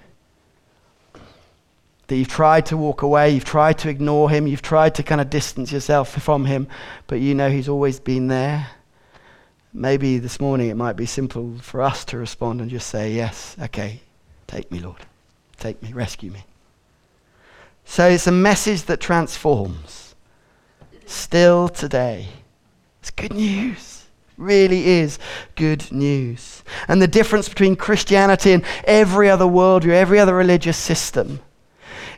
That 2.08 2.16
you've 2.18 2.28
tried 2.28 2.66
to 2.68 2.78
walk 2.78 3.02
away, 3.02 3.30
you've 3.32 3.46
tried 3.46 3.78
to 3.80 3.90
ignore 3.90 4.30
Him, 4.30 4.46
you've 4.48 4.62
tried 4.62 4.96
to 4.96 5.04
kind 5.04 5.22
of 5.22 5.30
distance 5.30 5.72
yourself 5.72 6.12
from 6.22 6.46
Him, 6.46 6.68
but 7.08 7.22
you 7.22 7.34
know 7.34 7.50
He's 7.50 7.70
always 7.70 8.00
been 8.00 8.28
there. 8.28 8.68
Maybe 9.74 10.20
this 10.20 10.40
morning 10.40 10.70
it 10.70 10.76
might 10.76 10.96
be 10.96 11.06
simple 11.06 11.56
for 11.60 11.82
us 11.82 12.06
to 12.06 12.18
respond 12.18 12.62
and 12.62 12.70
just 12.70 12.88
say, 12.88 13.12
Yes, 13.14 13.56
okay, 13.62 14.02
take 14.48 14.72
me, 14.72 14.80
Lord. 14.80 15.00
Take 15.58 15.82
me, 15.82 15.94
rescue 15.94 16.30
me. 16.30 16.44
So 17.86 18.08
it's 18.08 18.28
a 18.28 18.32
message 18.32 18.84
that 18.84 19.00
transforms. 19.00 20.16
Still 21.06 21.70
today. 21.70 22.28
It's 23.02 23.12
good 23.12 23.34
news. 23.34 24.06
Really 24.38 24.88
is 24.88 25.20
good 25.56 25.92
news. 25.92 26.64
And 26.88 27.02
the 27.02 27.08
difference 27.08 27.50
between 27.50 27.76
Christianity 27.76 28.54
and 28.54 28.64
every 28.86 29.30
other 29.30 29.46
worldview, 29.46 29.90
every 29.90 30.20
other 30.20 30.36
religious 30.36 30.78
system, 30.78 31.40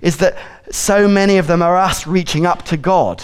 is 0.01 0.17
that 0.17 0.37
so 0.71 1.07
many 1.07 1.37
of 1.37 1.47
them 1.47 1.61
are 1.61 1.77
us 1.77 2.07
reaching 2.07 2.45
up 2.45 2.63
to 2.63 2.77
God 2.77 3.23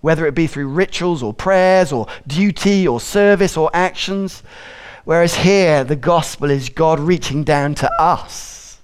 whether 0.00 0.26
it 0.26 0.34
be 0.34 0.46
through 0.46 0.68
rituals 0.68 1.22
or 1.22 1.34
prayers 1.34 1.92
or 1.92 2.06
duty 2.26 2.86
or 2.86 3.00
service 3.00 3.56
or 3.56 3.70
actions. 3.74 4.42
Whereas 5.04 5.34
here, 5.34 5.84
the 5.84 5.96
gospel 5.96 6.50
is 6.50 6.68
God 6.68 7.00
reaching 7.00 7.44
down 7.44 7.74
to 7.76 7.92
us. 8.00 8.78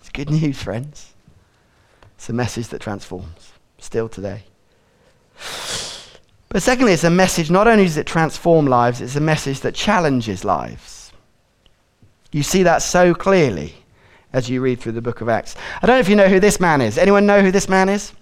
It's 0.00 0.10
good 0.10 0.30
news, 0.30 0.62
friends. 0.62 1.14
It's 2.16 2.28
a 2.28 2.32
message 2.32 2.68
that 2.68 2.80
transforms, 2.80 3.52
still 3.78 4.08
today. 4.08 4.44
But 6.48 6.62
secondly, 6.62 6.92
it's 6.92 7.04
a 7.04 7.10
message, 7.10 7.50
not 7.50 7.68
only 7.68 7.84
does 7.84 7.96
it 7.96 8.06
transform 8.06 8.66
lives, 8.66 9.00
it's 9.00 9.16
a 9.16 9.20
message 9.20 9.60
that 9.60 9.74
challenges 9.74 10.44
lives. 10.44 11.12
You 12.32 12.42
see 12.42 12.64
that 12.64 12.82
so 12.82 13.14
clearly 13.14 13.74
as 14.32 14.48
you 14.48 14.60
read 14.60 14.80
through 14.80 14.92
the 14.92 15.02
book 15.02 15.20
of 15.20 15.28
Acts. 15.28 15.56
I 15.82 15.86
don't 15.86 15.96
know 15.96 16.00
if 16.00 16.08
you 16.08 16.16
know 16.16 16.28
who 16.28 16.40
this 16.40 16.60
man 16.60 16.80
is. 16.80 16.98
Anyone 16.98 17.26
know 17.26 17.42
who 17.42 17.50
this 17.50 17.68
man 17.68 17.88
is? 17.88 18.12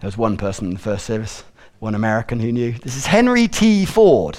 There 0.00 0.08
was 0.08 0.18
one 0.18 0.36
person 0.36 0.66
in 0.68 0.74
the 0.74 0.80
first 0.80 1.06
service, 1.06 1.44
one 1.78 1.94
American 1.94 2.40
who 2.40 2.52
knew. 2.52 2.72
This 2.72 2.96
is 2.96 3.06
Henry 3.06 3.48
T. 3.48 3.84
Ford. 3.84 4.38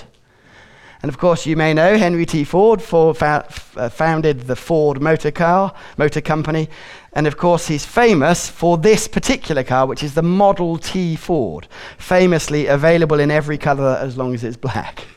And 1.02 1.10
of 1.10 1.20
course, 1.20 1.46
you 1.46 1.56
may 1.56 1.74
know 1.74 1.98
Henry 1.98 2.25
T. 2.25 2.44
Ford 2.44 2.82
for, 2.82 3.16
uh, 3.22 3.90
founded 3.90 4.42
the 4.42 4.56
Ford 4.56 5.02
Motor 5.02 5.32
Car 5.32 5.74
Motor 5.98 6.22
Company, 6.22 6.68
and 7.14 7.28
of 7.28 7.38
course, 7.38 7.68
he's 7.68 7.86
famous 7.86 8.50
for 8.50 8.78
this 8.78 9.08
particular 9.08 9.64
car, 9.64 9.86
which 9.86 10.04
is 10.04 10.16
the 10.16 10.24
Model 10.24 10.78
T 10.78 11.16
Ford, 11.16 11.68
famously 11.98 12.68
available 12.68 13.20
in 13.20 13.32
every 13.32 13.58
color 13.58 13.98
as 14.02 14.18
long 14.18 14.34
as 14.34 14.44
it's 14.44 14.58
black. 14.58 15.06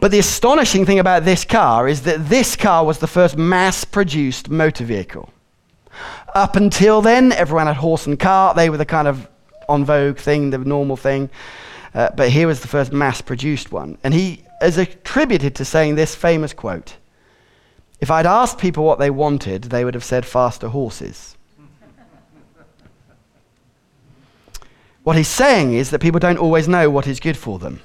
but 0.00 0.10
the 0.10 0.18
astonishing 0.18 0.84
thing 0.84 0.98
about 0.98 1.24
this 1.24 1.44
car 1.44 1.88
is 1.88 2.02
that 2.02 2.28
this 2.28 2.56
car 2.56 2.84
was 2.84 2.98
the 2.98 3.06
first 3.06 3.36
mass-produced 3.36 4.50
motor 4.50 4.84
vehicle. 4.84 5.32
Up 6.34 6.56
until 6.56 7.00
then, 7.00 7.32
everyone 7.32 7.66
had 7.66 7.76
horse 7.76 8.06
and 8.06 8.18
cart. 8.18 8.56
They 8.56 8.68
were 8.68 8.76
the 8.76 8.84
kind 8.84 9.08
of 9.08 9.28
on 9.68 9.84
vogue 9.84 10.18
thing, 10.18 10.50
the 10.50 10.58
normal 10.58 10.96
thing. 10.96 11.30
Uh, 11.94 12.10
but 12.14 12.28
here 12.28 12.46
was 12.46 12.60
the 12.60 12.68
first 12.68 12.92
mass 12.92 13.20
produced 13.22 13.72
one. 13.72 13.96
And 14.04 14.12
he 14.12 14.42
is 14.60 14.76
attributed 14.78 15.54
to 15.56 15.64
saying 15.64 15.94
this 15.94 16.14
famous 16.14 16.52
quote 16.52 16.96
If 18.00 18.10
I'd 18.10 18.26
asked 18.26 18.58
people 18.58 18.84
what 18.84 18.98
they 18.98 19.10
wanted, 19.10 19.64
they 19.64 19.84
would 19.84 19.94
have 19.94 20.04
said 20.04 20.26
faster 20.26 20.68
horses. 20.68 21.36
what 25.04 25.16
he's 25.16 25.28
saying 25.28 25.72
is 25.72 25.90
that 25.90 26.00
people 26.00 26.20
don't 26.20 26.38
always 26.38 26.68
know 26.68 26.90
what 26.90 27.06
is 27.06 27.18
good 27.18 27.36
for 27.36 27.58
them. 27.58 27.80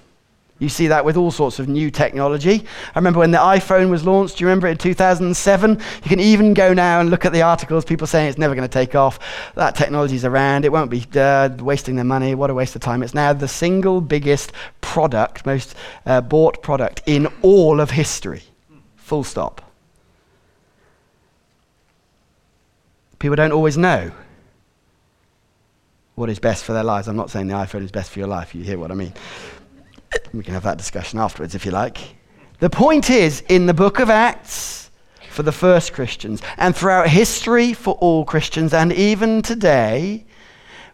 You 0.62 0.69
see 0.69 0.86
that 0.88 1.04
with 1.04 1.17
all 1.17 1.32
sorts 1.32 1.58
of 1.58 1.67
new 1.67 1.89
technology. 1.89 2.63
I 2.93 3.00
remember 3.00 3.17
when 3.17 3.32
the 3.32 3.39
iPhone 3.39 3.89
was 3.89 4.06
launched, 4.06 4.38
do 4.38 4.43
you 4.43 4.47
remember 4.47 4.67
it 4.67 4.74
in 4.74 4.78
2007? 4.78 5.71
You 5.71 5.78
can 6.04 6.19
even 6.19 6.54
go 6.54 6.71
now 6.71 7.00
and 7.00 7.10
look 7.10 7.26
at 7.26 7.34
the 7.34 7.41
articles, 7.41 7.84
people 7.84 8.06
saying 8.06 8.30
it's 8.30 8.38
never 8.38 8.54
going 8.54 8.69
to 8.69 8.71
take 8.71 8.93
off. 8.93 9.17
That 9.56 9.74
technology's 9.74 10.24
around, 10.24 10.63
it 10.63 10.71
won't 10.71 10.91
be 10.91 11.04
uh, 11.15 11.50
wasting 11.58 11.95
their 11.95 12.06
money. 12.06 12.36
What 12.36 12.52
a 12.52 12.54
waste 12.54 12.76
of 12.76 12.82
time. 12.84 13.02
It's 13.02 13.15
now 13.15 13.34
the 13.34 13.47
single 13.47 14.02
biggest 14.02 14.52
product, 14.82 15.47
most 15.47 15.74
uh, 16.06 16.21
bought 16.21 16.62
product 16.62 17.02
in 17.08 17.28
all 17.41 17.82
of 17.82 17.89
history. 17.89 18.43
Full 18.97 19.24
stop. 19.24 19.63
People 23.17 23.36
don't 23.36 23.52
always 23.52 23.80
know 23.80 24.12
what 26.13 26.30
is 26.30 26.38
best 26.38 26.63
for 26.63 26.74
their 26.74 26.84
lives. 26.84 27.08
I'm 27.08 27.15
not 27.15 27.32
saying 27.32 27.47
the 27.47 27.56
iPhone 27.56 27.84
is 27.84 27.91
best 27.91 28.12
for 28.12 28.19
your 28.19 28.28
life, 28.28 28.54
you 28.54 28.63
hear 28.63 28.78
what 28.78 28.91
I 28.91 28.93
mean. 28.93 29.13
We 30.34 30.43
can 30.43 30.54
have 30.54 30.63
that 30.63 30.78
discussion 30.78 31.19
afterwards 31.19 31.56
if 31.56 31.65
you 31.65 31.71
like. 31.71 31.97
The 32.60 32.69
point 32.69 33.10
is, 33.10 33.41
in 33.50 33.65
the 33.65 33.74
book 33.74 34.00
of 34.00 34.10
Acts, 34.10 34.91
for 35.30 35.43
the 35.43 35.52
first 35.52 35.93
Christians, 35.93 36.41
and 36.58 36.76
throughout 36.76 37.08
history 37.08 37.74
for 37.74 37.95
all 37.95 38.26
Christians, 38.26 38.74
and 38.74 38.91
even 38.93 39.41
today, 39.41 40.26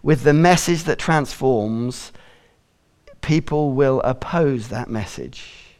with 0.03 0.23
the 0.23 0.34
message 0.34 0.84
that 0.84 0.99
transforms, 0.99 2.12
people 3.21 3.73
will 3.73 3.99
oppose 4.01 4.69
that 4.69 4.89
message. 4.89 5.75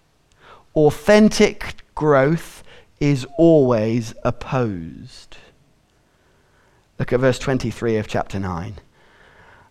Authentic 0.76 1.76
growth 1.96 2.64
is 3.00 3.26
always 3.38 4.14
opposed. 4.24 5.38
Look 7.00 7.14
at 7.14 7.20
verse 7.20 7.40
23 7.40 7.98
of 7.98 8.08
chapter 8.08 8.40
9. 8.40 8.76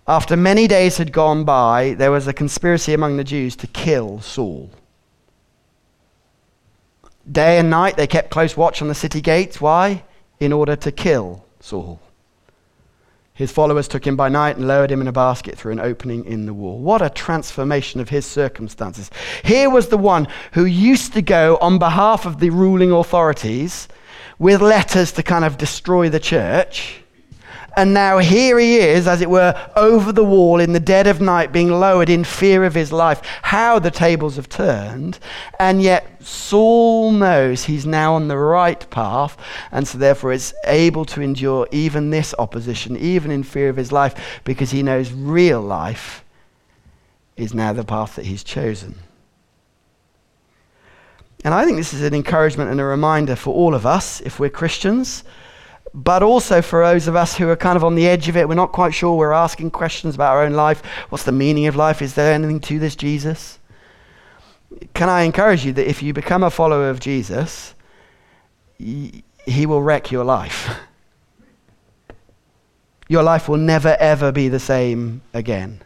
After 0.09 0.37
many 0.37 0.69
days 0.69 0.99
had 0.99 1.13
gone 1.13 1.45
by, 1.45 1.95
there 1.95 2.13
was 2.13 2.29
a 2.29 2.33
conspiracy 2.33 2.95
among 2.95 3.17
the 3.17 3.25
Jews 3.25 3.57
to 3.57 3.67
kill 3.67 4.21
Saul. 4.21 4.71
Day 7.31 7.59
and 7.59 7.69
night 7.69 7.97
they 7.97 8.07
kept 8.07 8.31
close 8.31 8.57
watch 8.57 8.81
on 8.81 8.87
the 8.87 8.95
city 8.95 9.21
gates. 9.21 9.61
Why? 9.61 10.05
In 10.39 10.53
order 10.53 10.77
to 10.77 10.93
kill 10.93 11.45
Saul. 11.59 12.01
His 13.35 13.51
followers 13.51 13.89
took 13.89 14.07
him 14.07 14.17
by 14.17 14.29
night 14.29 14.57
and 14.57 14.69
lowered 14.69 14.91
him 14.93 15.01
in 15.01 15.09
a 15.09 15.13
basket 15.13 15.59
through 15.59 15.73
an 15.73 15.81
opening 15.81 16.25
in 16.25 16.47
the 16.47 16.55
wall. 16.55 16.79
What 16.79 17.03
a 17.03 17.11
transformation 17.11 18.01
of 18.01 18.09
his 18.09 18.25
circumstances. 18.25 19.11
Here 19.45 19.69
was 19.69 19.89
the 19.89 19.99
one 19.99 20.29
who 20.53 20.65
used 20.65 21.13
to 21.15 21.23
go 21.23 21.59
on 21.61 21.79
behalf 21.79 22.27
of 22.27 22.39
the 22.39 22.51
ruling 22.51 22.93
authorities 22.93 23.89
with 24.39 24.63
letters 24.63 25.11
to 25.13 25.23
kind 25.23 25.45
of 25.45 25.59
destroy 25.59 26.09
the 26.09 26.21
church 26.21 27.03
and 27.77 27.93
now 27.93 28.17
here 28.17 28.59
he 28.59 28.77
is, 28.77 29.07
as 29.07 29.21
it 29.21 29.29
were, 29.29 29.55
over 29.77 30.11
the 30.11 30.25
wall 30.25 30.61
in 30.61 30.73
the 30.73 30.81
dead 30.81 31.07
of 31.07 31.21
night, 31.21 31.53
being 31.53 31.71
lowered 31.71 32.09
in 32.09 32.25
fear 32.25 32.65
of 32.65 32.75
his 32.75 32.91
life. 32.91 33.21
How 33.43 33.79
the 33.79 33.91
tables 33.91 34.37
have 34.37 34.49
turned. 34.49 35.19
And 35.61 35.83
yet 35.83 36.23
Saul 36.25 37.13
knows 37.13 37.65
he's 37.65 37.85
now 37.85 38.15
on 38.15 38.29
the 38.29 38.39
right 38.39 38.89
path, 38.89 39.37
and 39.71 39.87
so 39.87 39.99
therefore 39.99 40.33
is 40.33 40.55
able 40.65 41.05
to 41.05 41.21
endure 41.21 41.69
even 41.71 42.09
this 42.09 42.35
opposition, 42.39 42.97
even 42.97 43.31
in 43.31 43.43
fear 43.43 43.69
of 43.69 43.77
his 43.77 43.93
life, 43.93 44.41
because 44.45 44.71
he 44.71 44.83
knows 44.83 45.13
real 45.13 45.61
life 45.61 46.25
is 47.37 47.53
now 47.53 47.75
the 47.75 47.85
path 47.85 48.17
that 48.17 48.25
he's 48.25 48.43
chosen. 48.43 48.95
And 51.45 51.53
I 51.53 51.67
think 51.67 51.77
this 51.77 51.93
is 51.93 52.03
an 52.03 52.15
encouragement 52.15 52.71
and 52.71 52.81
a 52.81 52.85
reminder 52.85 53.37
for 53.37 53.53
all 53.53 53.75
of 53.75 53.85
us, 53.85 54.23
if 54.23 54.41
we're 54.41 54.49
Christians 54.49 55.23
but 55.97 56.23
also 56.23 56.61
for 56.61 56.85
those 56.85 57.09
of 57.09 57.17
us 57.17 57.39
who 57.39 57.49
are 57.49 57.57
kind 57.57 57.75
of 57.75 57.83
on 57.83 57.95
the 57.95 58.07
edge 58.07 58.29
of 58.29 58.37
it. 58.37 58.47
We're 58.47 58.55
not 58.55 58.71
quite 58.71 58.93
sure. 58.93 59.17
We're 59.17 59.33
asking 59.33 59.71
questions 59.71 60.15
about 60.15 60.35
our 60.35 60.43
own 60.43 60.53
life. 60.53 60.85
What's 61.09 61.25
the 61.25 61.33
meaning 61.33 61.67
of 61.67 61.75
life? 61.75 62.03
Is 62.03 62.13
there 62.13 62.35
anything 62.35 62.61
to 62.61 62.79
this 62.79 62.95
Jesus? 62.95 63.59
Can 64.93 65.09
I 65.09 65.23
encourage 65.23 65.65
you 65.65 65.73
that 65.73 65.89
if 65.89 66.03
you 66.03 66.13
become 66.13 66.43
a 66.43 66.51
follower 66.51 66.91
of 66.91 67.01
Jesus, 67.01 67.75
he 68.77 69.23
will 69.47 69.81
wreck 69.81 70.13
your 70.13 70.23
life? 70.23 70.69
your 73.09 73.23
life 73.23 73.49
will 73.49 73.57
never, 73.57 73.97
ever 73.99 74.31
be 74.31 74.49
the 74.49 74.61
same 74.61 75.23
again. 75.33 75.81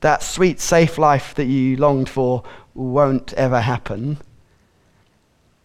That 0.00 0.24
sweet, 0.24 0.58
safe 0.58 0.98
life 0.98 1.36
that 1.36 1.44
you 1.44 1.76
longed 1.76 2.08
for 2.08 2.42
won't 2.74 3.32
ever 3.34 3.60
happen 3.60 4.18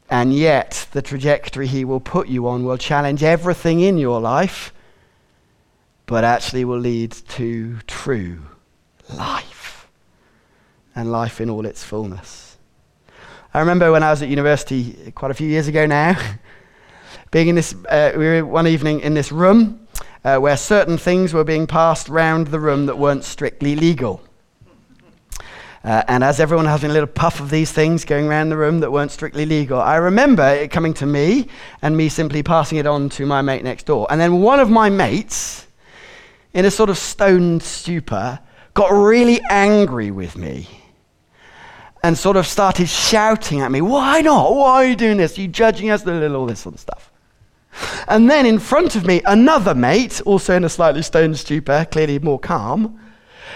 and 0.10 0.34
yet, 0.34 0.88
the 0.92 1.02
trajectory 1.02 1.68
he 1.68 1.84
will 1.84 2.00
put 2.00 2.28
you 2.28 2.48
on 2.48 2.64
will 2.64 2.78
challenge 2.78 3.24
everything 3.24 3.82
in 3.82 3.98
your 3.98 4.22
life, 4.22 4.74
but 6.06 6.24
actually 6.24 6.64
will 6.64 6.80
lead 6.80 7.12
to 7.12 7.80
true 7.88 8.40
life 9.14 9.88
and 10.96 11.12
life 11.12 11.42
in 11.42 11.50
all 11.50 11.66
its 11.66 11.84
fullness. 11.84 12.58
I 13.54 13.60
remember 13.60 13.92
when 13.92 14.04
I 14.04 14.12
was 14.12 14.22
at 14.22 14.30
university 14.30 15.12
quite 15.12 15.32
a 15.32 15.34
few 15.34 15.48
years 15.48 15.68
ago 15.68 15.86
now, 15.86 16.18
being 17.32 17.50
in 17.50 17.56
this, 17.56 17.76
uh, 17.90 18.14
we 18.16 18.26
were 18.26 18.46
one 18.46 18.68
evening 18.68 19.02
in 19.02 19.14
this 19.14 19.32
room 19.32 19.88
uh, 20.24 20.38
where 20.38 20.58
certain 20.58 20.98
things 20.98 21.34
were 21.34 21.44
being 21.44 21.68
passed 21.68 22.08
round 22.08 22.48
the 22.48 22.60
room 22.60 22.86
that 22.86 22.98
weren't 22.98 23.24
strictly 23.24 23.76
legal. 23.76 24.22
Uh, 25.88 26.04
and 26.10 26.22
as 26.22 26.42
everyone 26.42 26.66
has 26.66 26.84
a 26.84 26.88
little 26.90 27.08
puff 27.08 27.40
of 27.40 27.50
these 27.50 27.72
things 27.72 28.04
going 28.04 28.28
around 28.28 28.50
the 28.50 28.58
room 28.58 28.82
that 28.82 28.92
weren't 28.92 29.10
strictly 29.10 29.46
legal, 29.46 29.80
I 29.80 29.96
remember 29.96 30.46
it 30.46 30.70
coming 30.70 30.94
to 30.96 31.06
me 31.06 31.48
and 31.82 31.96
me 31.96 32.10
simply 32.10 32.44
passing 32.44 32.78
it 32.78 32.86
on 32.86 33.08
to 33.12 33.26
my 33.26 33.42
mate 33.42 33.64
next 33.64 33.86
door. 33.86 34.06
And 34.10 34.20
then 34.20 34.42
one 34.42 34.60
of 34.60 34.70
my 34.70 34.90
mates, 34.90 35.66
in 36.54 36.66
a 36.66 36.72
sort 36.72 36.90
of 36.90 36.98
stoned 36.98 37.64
stupor, 37.64 38.38
got 38.74 38.90
really 38.90 39.40
angry 39.50 40.12
with 40.12 40.36
me 40.36 40.68
and 42.04 42.18
sort 42.18 42.36
of 42.36 42.46
started 42.46 42.90
shouting 42.90 43.62
at 43.62 43.72
me, 43.72 43.80
Why 43.80 44.20
not? 44.20 44.54
Why 44.54 44.84
are 44.84 44.86
you 44.86 44.96
doing 44.98 45.16
this? 45.16 45.38
Are 45.38 45.42
you 45.42 45.48
judging 45.48 45.90
us? 45.90 46.06
All 46.06 46.46
this 46.48 46.60
sort 46.60 46.76
of 46.76 46.82
stuff. 46.82 47.14
And 48.10 48.30
then 48.30 48.46
in 48.46 48.60
front 48.60 48.98
of 48.98 49.06
me, 49.06 49.22
another 49.26 49.74
mate, 49.74 50.20
also 50.26 50.54
in 50.54 50.66
a 50.66 50.70
slightly 50.70 51.02
stoned 51.02 51.40
stupor, 51.40 51.88
clearly 51.90 52.20
more 52.20 52.40
calm, 52.40 53.00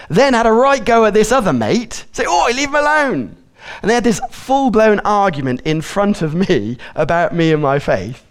then 0.08 0.34
had 0.34 0.46
a 0.46 0.52
right 0.52 0.84
go 0.84 1.04
at 1.04 1.14
this 1.14 1.32
other 1.32 1.52
mate, 1.52 2.04
say, 2.12 2.24
Oh, 2.26 2.50
leave 2.54 2.68
him 2.68 2.74
alone. 2.74 3.36
And 3.80 3.90
they 3.90 3.94
had 3.94 4.04
this 4.04 4.20
full 4.30 4.70
blown 4.70 5.00
argument 5.00 5.60
in 5.62 5.80
front 5.80 6.22
of 6.22 6.34
me 6.34 6.78
about 6.94 7.34
me 7.34 7.52
and 7.52 7.62
my 7.62 7.78
faith. 7.78 8.26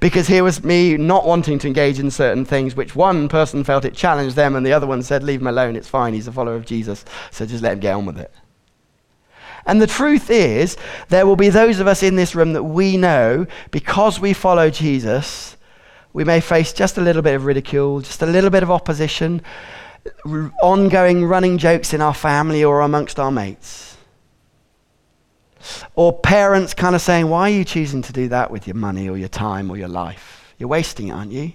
Because 0.00 0.28
here 0.28 0.44
was 0.44 0.64
me 0.64 0.96
not 0.96 1.26
wanting 1.26 1.58
to 1.58 1.66
engage 1.66 1.98
in 1.98 2.10
certain 2.10 2.44
things, 2.44 2.74
which 2.74 2.96
one 2.96 3.28
person 3.28 3.64
felt 3.64 3.84
it 3.84 3.94
challenged 3.94 4.36
them, 4.36 4.54
and 4.54 4.64
the 4.64 4.72
other 4.72 4.86
one 4.86 5.02
said, 5.02 5.22
Leave 5.22 5.40
him 5.40 5.46
alone, 5.46 5.76
it's 5.76 5.88
fine, 5.88 6.14
he's 6.14 6.28
a 6.28 6.32
follower 6.32 6.54
of 6.54 6.66
Jesus, 6.66 7.04
so 7.30 7.44
just 7.44 7.62
let 7.62 7.74
him 7.74 7.80
get 7.80 7.94
on 7.94 8.06
with 8.06 8.18
it. 8.18 8.32
And 9.66 9.80
the 9.80 9.86
truth 9.86 10.30
is, 10.30 10.76
there 11.08 11.26
will 11.26 11.36
be 11.36 11.48
those 11.48 11.80
of 11.80 11.86
us 11.86 12.02
in 12.02 12.16
this 12.16 12.34
room 12.34 12.52
that 12.52 12.64
we 12.64 12.96
know, 12.96 13.46
because 13.70 14.20
we 14.20 14.32
follow 14.32 14.70
Jesus, 14.70 15.56
we 16.12 16.24
may 16.24 16.40
face 16.40 16.72
just 16.72 16.98
a 16.98 17.00
little 17.00 17.22
bit 17.22 17.34
of 17.34 17.44
ridicule, 17.44 18.00
just 18.00 18.22
a 18.22 18.26
little 18.26 18.50
bit 18.50 18.62
of 18.62 18.70
opposition, 18.70 19.42
ongoing 20.62 21.24
running 21.24 21.58
jokes 21.58 21.92
in 21.92 22.00
our 22.00 22.14
family 22.14 22.64
or 22.64 22.80
amongst 22.80 23.18
our 23.18 23.30
mates. 23.30 23.96
Or 25.94 26.12
parents 26.12 26.74
kind 26.74 26.94
of 26.94 27.00
saying, 27.00 27.28
Why 27.28 27.50
are 27.50 27.54
you 27.54 27.64
choosing 27.64 28.02
to 28.02 28.12
do 28.12 28.28
that 28.28 28.50
with 28.50 28.66
your 28.66 28.76
money 28.76 29.08
or 29.08 29.16
your 29.16 29.28
time 29.28 29.70
or 29.70 29.76
your 29.76 29.88
life? 29.88 30.54
You're 30.58 30.68
wasting 30.68 31.08
it, 31.08 31.12
aren't 31.12 31.32
you? 31.32 31.52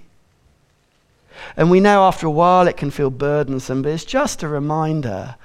And 1.56 1.70
we 1.72 1.80
know 1.80 2.04
after 2.04 2.28
a 2.28 2.32
while 2.32 2.68
it 2.68 2.78
can 2.78 2.92
feel 2.92 3.10
burdensome, 3.10 3.82
but 3.82 3.92
it's 3.92 4.04
just 4.04 4.44
a 4.44 4.48
reminder 4.48 5.36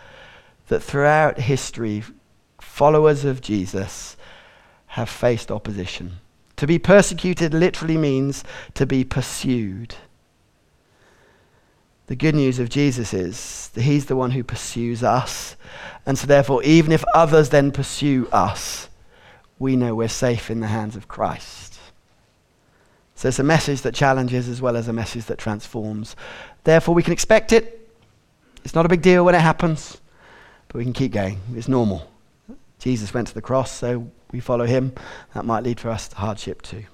that 0.69 0.83
throughout 0.83 1.39
history, 1.39 2.03
followers 2.61 3.25
of 3.25 3.41
Jesus 3.41 4.17
have 4.89 5.09
faced 5.09 5.51
opposition. 5.51 6.19
To 6.57 6.67
be 6.67 6.79
persecuted 6.79 7.53
literally 7.53 7.97
means 7.97 8.45
to 8.75 8.87
be 8.87 9.05
pursued. 9.05 9.97
The 12.15 12.19
good 12.19 12.37
news 12.37 12.61
of 12.61 12.69
Jesus 12.69 13.13
is 13.13 13.71
that 13.75 13.83
he's 13.83 14.07
the 14.07 14.15
one 14.15 14.31
who 14.31 14.45
pursues 14.45 15.03
us. 15.03 15.57
And 16.07 16.17
so, 16.17 16.29
therefore, 16.29 16.63
even 16.63 16.93
if 16.93 17.03
others 17.13 17.49
then 17.49 17.73
pursue 17.73 18.29
us, 18.31 18.89
we 19.59 19.75
know 19.75 19.97
we're 19.97 20.07
safe 20.07 20.49
in 20.49 20.61
the 20.61 20.69
hands 20.69 20.95
of 20.95 21.09
Christ. 21.09 21.77
So, 23.17 23.27
it's 23.27 23.41
a 23.41 23.43
message 23.43 23.83
that 23.83 23.97
challenges 23.97 24.49
as 24.49 24.63
well 24.63 24.77
as 24.77 24.87
a 24.87 24.93
message 24.93 25.25
that 25.25 25.39
transforms. 25.39 26.15
Therefore, 26.63 26.95
we 26.95 27.03
can 27.03 27.13
expect 27.13 27.53
it. 27.53 27.91
It's 28.65 28.77
not 28.77 28.87
a 28.87 28.89
big 28.89 29.03
deal 29.03 29.25
when 29.25 29.35
it 29.35 29.41
happens, 29.41 30.01
but 30.69 30.77
we 30.77 30.85
can 30.85 30.93
keep 30.93 31.11
going. 31.11 31.41
It's 31.57 31.67
normal. 31.67 32.09
Jesus 32.79 33.13
went 33.13 33.27
to 33.27 33.35
the 33.35 33.43
cross, 33.43 33.73
so 33.73 34.09
we 34.31 34.39
follow 34.39 34.67
him. 34.67 34.93
That 35.35 35.47
might 35.47 35.65
lead 35.65 35.81
for 35.81 35.91
us 35.91 36.07
to 36.07 36.15
hardship 36.15 36.63
too. 36.63 36.85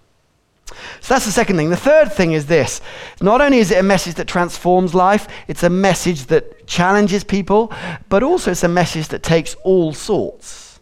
So 1.01 1.15
that's 1.15 1.27
the 1.27 1.33
second 1.33 1.57
thing. 1.57 1.71
The 1.71 1.77
third 1.77 2.13
thing 2.13 2.33
is 2.33 2.47
this 2.47 2.81
not 3.21 3.41
only 3.41 3.59
is 3.59 3.71
it 3.71 3.79
a 3.79 3.83
message 3.83 4.15
that 4.15 4.29
transforms 4.29 4.95
life, 4.95 5.27
it's 5.49 5.63
a 5.63 5.71
message 5.71 6.27
that 6.27 6.67
challenges 6.67 7.25
people, 7.25 7.73
but 8.09 8.23
also 8.23 8.51
it's 8.51 8.65
a 8.65 8.69
message 8.69 9.09
that 9.09 9.23
takes 9.23 9.55
all 9.65 9.93
sorts. 9.93 10.81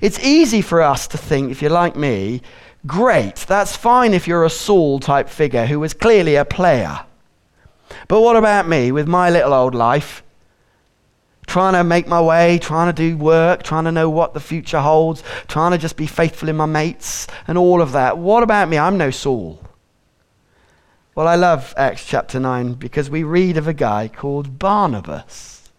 It's 0.00 0.18
easy 0.20 0.62
for 0.62 0.82
us 0.82 1.06
to 1.08 1.18
think, 1.18 1.50
if 1.50 1.62
you're 1.62 1.70
like 1.70 1.96
me, 1.96 2.42
great, 2.86 3.36
that's 3.36 3.76
fine 3.76 4.14
if 4.14 4.26
you're 4.26 4.44
a 4.44 4.50
Saul 4.50 5.00
type 5.00 5.28
figure 5.28 5.66
who 5.66 5.80
was 5.80 5.94
clearly 5.94 6.36
a 6.36 6.44
player. 6.44 7.00
But 8.08 8.20
what 8.20 8.36
about 8.36 8.68
me 8.68 8.92
with 8.92 9.08
my 9.08 9.30
little 9.30 9.52
old 9.52 9.74
life? 9.74 10.21
Trying 11.46 11.74
to 11.74 11.84
make 11.84 12.06
my 12.06 12.20
way, 12.20 12.58
trying 12.58 12.92
to 12.92 13.10
do 13.10 13.16
work, 13.16 13.62
trying 13.62 13.84
to 13.84 13.92
know 13.92 14.08
what 14.08 14.34
the 14.34 14.40
future 14.40 14.80
holds, 14.80 15.22
trying 15.48 15.72
to 15.72 15.78
just 15.78 15.96
be 15.96 16.06
faithful 16.06 16.48
in 16.48 16.56
my 16.56 16.66
mates, 16.66 17.26
and 17.46 17.58
all 17.58 17.82
of 17.82 17.92
that. 17.92 18.18
What 18.18 18.42
about 18.42 18.68
me? 18.68 18.78
I'm 18.78 18.96
no 18.96 19.10
Saul. 19.10 19.60
Well, 21.14 21.28
I 21.28 21.34
love 21.34 21.74
Acts 21.76 22.06
chapter 22.06 22.40
9 22.40 22.74
because 22.74 23.10
we 23.10 23.22
read 23.22 23.58
of 23.58 23.68
a 23.68 23.74
guy 23.74 24.08
called 24.08 24.58
Barnabas. 24.58 25.70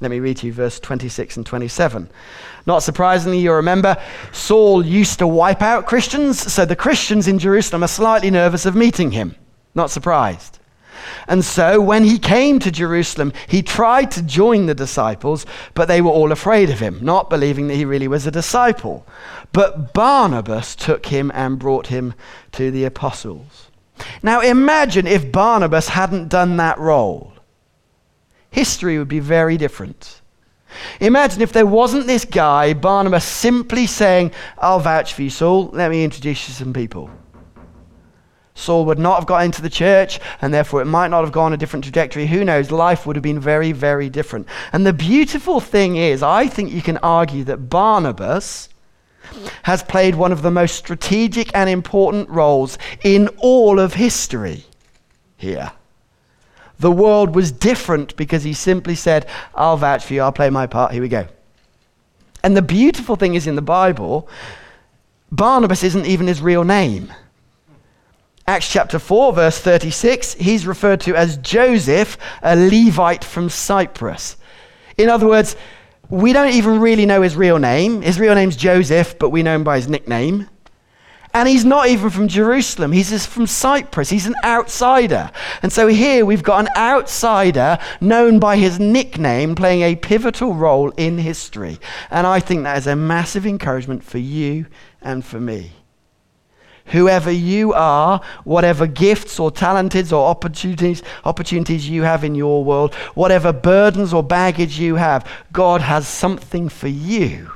Let 0.00 0.10
me 0.10 0.18
read 0.18 0.38
to 0.38 0.46
you 0.46 0.52
verse 0.52 0.80
26 0.80 1.36
and 1.36 1.46
27. 1.46 2.08
Not 2.66 2.82
surprisingly, 2.82 3.38
you 3.38 3.52
remember 3.52 4.02
Saul 4.32 4.84
used 4.84 5.18
to 5.18 5.26
wipe 5.26 5.60
out 5.60 5.86
Christians, 5.86 6.40
so 6.52 6.64
the 6.64 6.74
Christians 6.74 7.28
in 7.28 7.38
Jerusalem 7.38 7.84
are 7.84 7.88
slightly 7.88 8.30
nervous 8.30 8.64
of 8.64 8.74
meeting 8.74 9.10
him. 9.10 9.36
Not 9.74 9.90
surprised. 9.90 10.59
And 11.28 11.44
so 11.44 11.80
when 11.80 12.04
he 12.04 12.18
came 12.18 12.58
to 12.60 12.70
Jerusalem, 12.70 13.32
he 13.48 13.62
tried 13.62 14.10
to 14.12 14.22
join 14.22 14.66
the 14.66 14.74
disciples, 14.74 15.46
but 15.74 15.88
they 15.88 16.00
were 16.00 16.10
all 16.10 16.32
afraid 16.32 16.70
of 16.70 16.80
him, 16.80 16.98
not 17.02 17.30
believing 17.30 17.68
that 17.68 17.76
he 17.76 17.84
really 17.84 18.08
was 18.08 18.26
a 18.26 18.30
disciple. 18.30 19.06
But 19.52 19.92
Barnabas 19.92 20.74
took 20.76 21.06
him 21.06 21.30
and 21.34 21.58
brought 21.58 21.88
him 21.88 22.14
to 22.52 22.70
the 22.70 22.84
apostles. 22.84 23.68
Now 24.22 24.40
imagine 24.40 25.06
if 25.06 25.30
Barnabas 25.30 25.88
hadn't 25.88 26.28
done 26.28 26.56
that 26.56 26.78
role. 26.78 27.32
History 28.50 28.98
would 28.98 29.08
be 29.08 29.20
very 29.20 29.56
different. 29.56 30.20
Imagine 31.00 31.42
if 31.42 31.52
there 31.52 31.66
wasn't 31.66 32.06
this 32.06 32.24
guy, 32.24 32.74
Barnabas, 32.74 33.24
simply 33.24 33.86
saying, 33.86 34.32
I'll 34.58 34.80
vouch 34.80 35.14
for 35.14 35.22
you, 35.22 35.30
Saul. 35.30 35.70
Let 35.72 35.90
me 35.90 36.04
introduce 36.04 36.48
you 36.48 36.54
to 36.54 36.58
some 36.58 36.72
people. 36.72 37.10
Saul 38.54 38.84
would 38.84 38.98
not 38.98 39.18
have 39.18 39.26
got 39.26 39.44
into 39.44 39.62
the 39.62 39.70
church, 39.70 40.20
and 40.42 40.52
therefore 40.52 40.82
it 40.82 40.86
might 40.86 41.08
not 41.08 41.22
have 41.22 41.32
gone 41.32 41.52
a 41.52 41.56
different 41.56 41.84
trajectory. 41.84 42.26
Who 42.26 42.44
knows? 42.44 42.70
Life 42.70 43.06
would 43.06 43.16
have 43.16 43.22
been 43.22 43.40
very, 43.40 43.72
very 43.72 44.10
different. 44.10 44.46
And 44.72 44.84
the 44.86 44.92
beautiful 44.92 45.60
thing 45.60 45.96
is, 45.96 46.22
I 46.22 46.46
think 46.46 46.72
you 46.72 46.82
can 46.82 46.98
argue 46.98 47.44
that 47.44 47.70
Barnabas 47.70 48.68
has 49.62 49.82
played 49.82 50.14
one 50.14 50.32
of 50.32 50.42
the 50.42 50.50
most 50.50 50.74
strategic 50.74 51.54
and 51.54 51.70
important 51.70 52.28
roles 52.28 52.78
in 53.02 53.28
all 53.38 53.78
of 53.78 53.94
history 53.94 54.64
here. 55.36 55.72
The 56.78 56.90
world 56.90 57.34
was 57.34 57.52
different 57.52 58.16
because 58.16 58.42
he 58.42 58.54
simply 58.54 58.94
said, 58.94 59.26
I'll 59.54 59.76
vouch 59.76 60.04
for 60.04 60.14
you, 60.14 60.22
I'll 60.22 60.32
play 60.32 60.50
my 60.50 60.66
part, 60.66 60.92
here 60.92 61.02
we 61.02 61.08
go. 61.08 61.28
And 62.42 62.56
the 62.56 62.62
beautiful 62.62 63.16
thing 63.16 63.34
is 63.34 63.46
in 63.46 63.54
the 63.54 63.62
Bible, 63.62 64.28
Barnabas 65.30 65.84
isn't 65.84 66.06
even 66.06 66.26
his 66.26 66.40
real 66.40 66.64
name. 66.64 67.12
Acts 68.50 68.68
chapter 68.68 68.98
4, 68.98 69.32
verse 69.34 69.60
36, 69.60 70.34
he's 70.34 70.66
referred 70.66 71.00
to 71.02 71.14
as 71.14 71.36
Joseph, 71.36 72.18
a 72.42 72.56
Levite 72.56 73.22
from 73.22 73.48
Cyprus. 73.48 74.36
In 74.98 75.08
other 75.08 75.28
words, 75.28 75.54
we 76.08 76.32
don't 76.32 76.52
even 76.54 76.80
really 76.80 77.06
know 77.06 77.22
his 77.22 77.36
real 77.36 77.60
name. 77.60 78.02
His 78.02 78.18
real 78.18 78.34
name's 78.34 78.56
Joseph, 78.56 79.16
but 79.20 79.30
we 79.30 79.44
know 79.44 79.54
him 79.54 79.62
by 79.62 79.76
his 79.76 79.86
nickname. 79.86 80.50
And 81.32 81.48
he's 81.48 81.64
not 81.64 81.90
even 81.90 82.10
from 82.10 82.26
Jerusalem. 82.26 82.90
He's 82.90 83.10
just 83.10 83.28
from 83.28 83.46
Cyprus. 83.46 84.10
He's 84.10 84.26
an 84.26 84.34
outsider. 84.42 85.30
And 85.62 85.72
so 85.72 85.86
here 85.86 86.26
we've 86.26 86.42
got 86.42 86.66
an 86.66 86.72
outsider 86.76 87.78
known 88.00 88.40
by 88.40 88.56
his 88.56 88.80
nickname 88.80 89.54
playing 89.54 89.82
a 89.82 89.94
pivotal 89.94 90.54
role 90.54 90.90
in 90.96 91.18
history. 91.18 91.78
And 92.10 92.26
I 92.26 92.40
think 92.40 92.64
that 92.64 92.78
is 92.78 92.88
a 92.88 92.96
massive 92.96 93.46
encouragement 93.46 94.02
for 94.02 94.18
you 94.18 94.66
and 95.00 95.24
for 95.24 95.38
me 95.38 95.70
whoever 96.90 97.30
you 97.30 97.72
are, 97.72 98.20
whatever 98.44 98.86
gifts 98.86 99.38
or 99.40 99.50
talents 99.50 100.12
or 100.12 100.28
opportunities, 100.28 101.02
opportunities 101.24 101.88
you 101.88 102.02
have 102.02 102.24
in 102.24 102.34
your 102.34 102.64
world, 102.64 102.94
whatever 103.14 103.52
burdens 103.52 104.12
or 104.12 104.22
baggage 104.22 104.78
you 104.78 104.96
have, 104.96 105.26
God 105.52 105.80
has 105.80 106.06
something 106.06 106.68
for 106.68 106.88
you. 106.88 107.50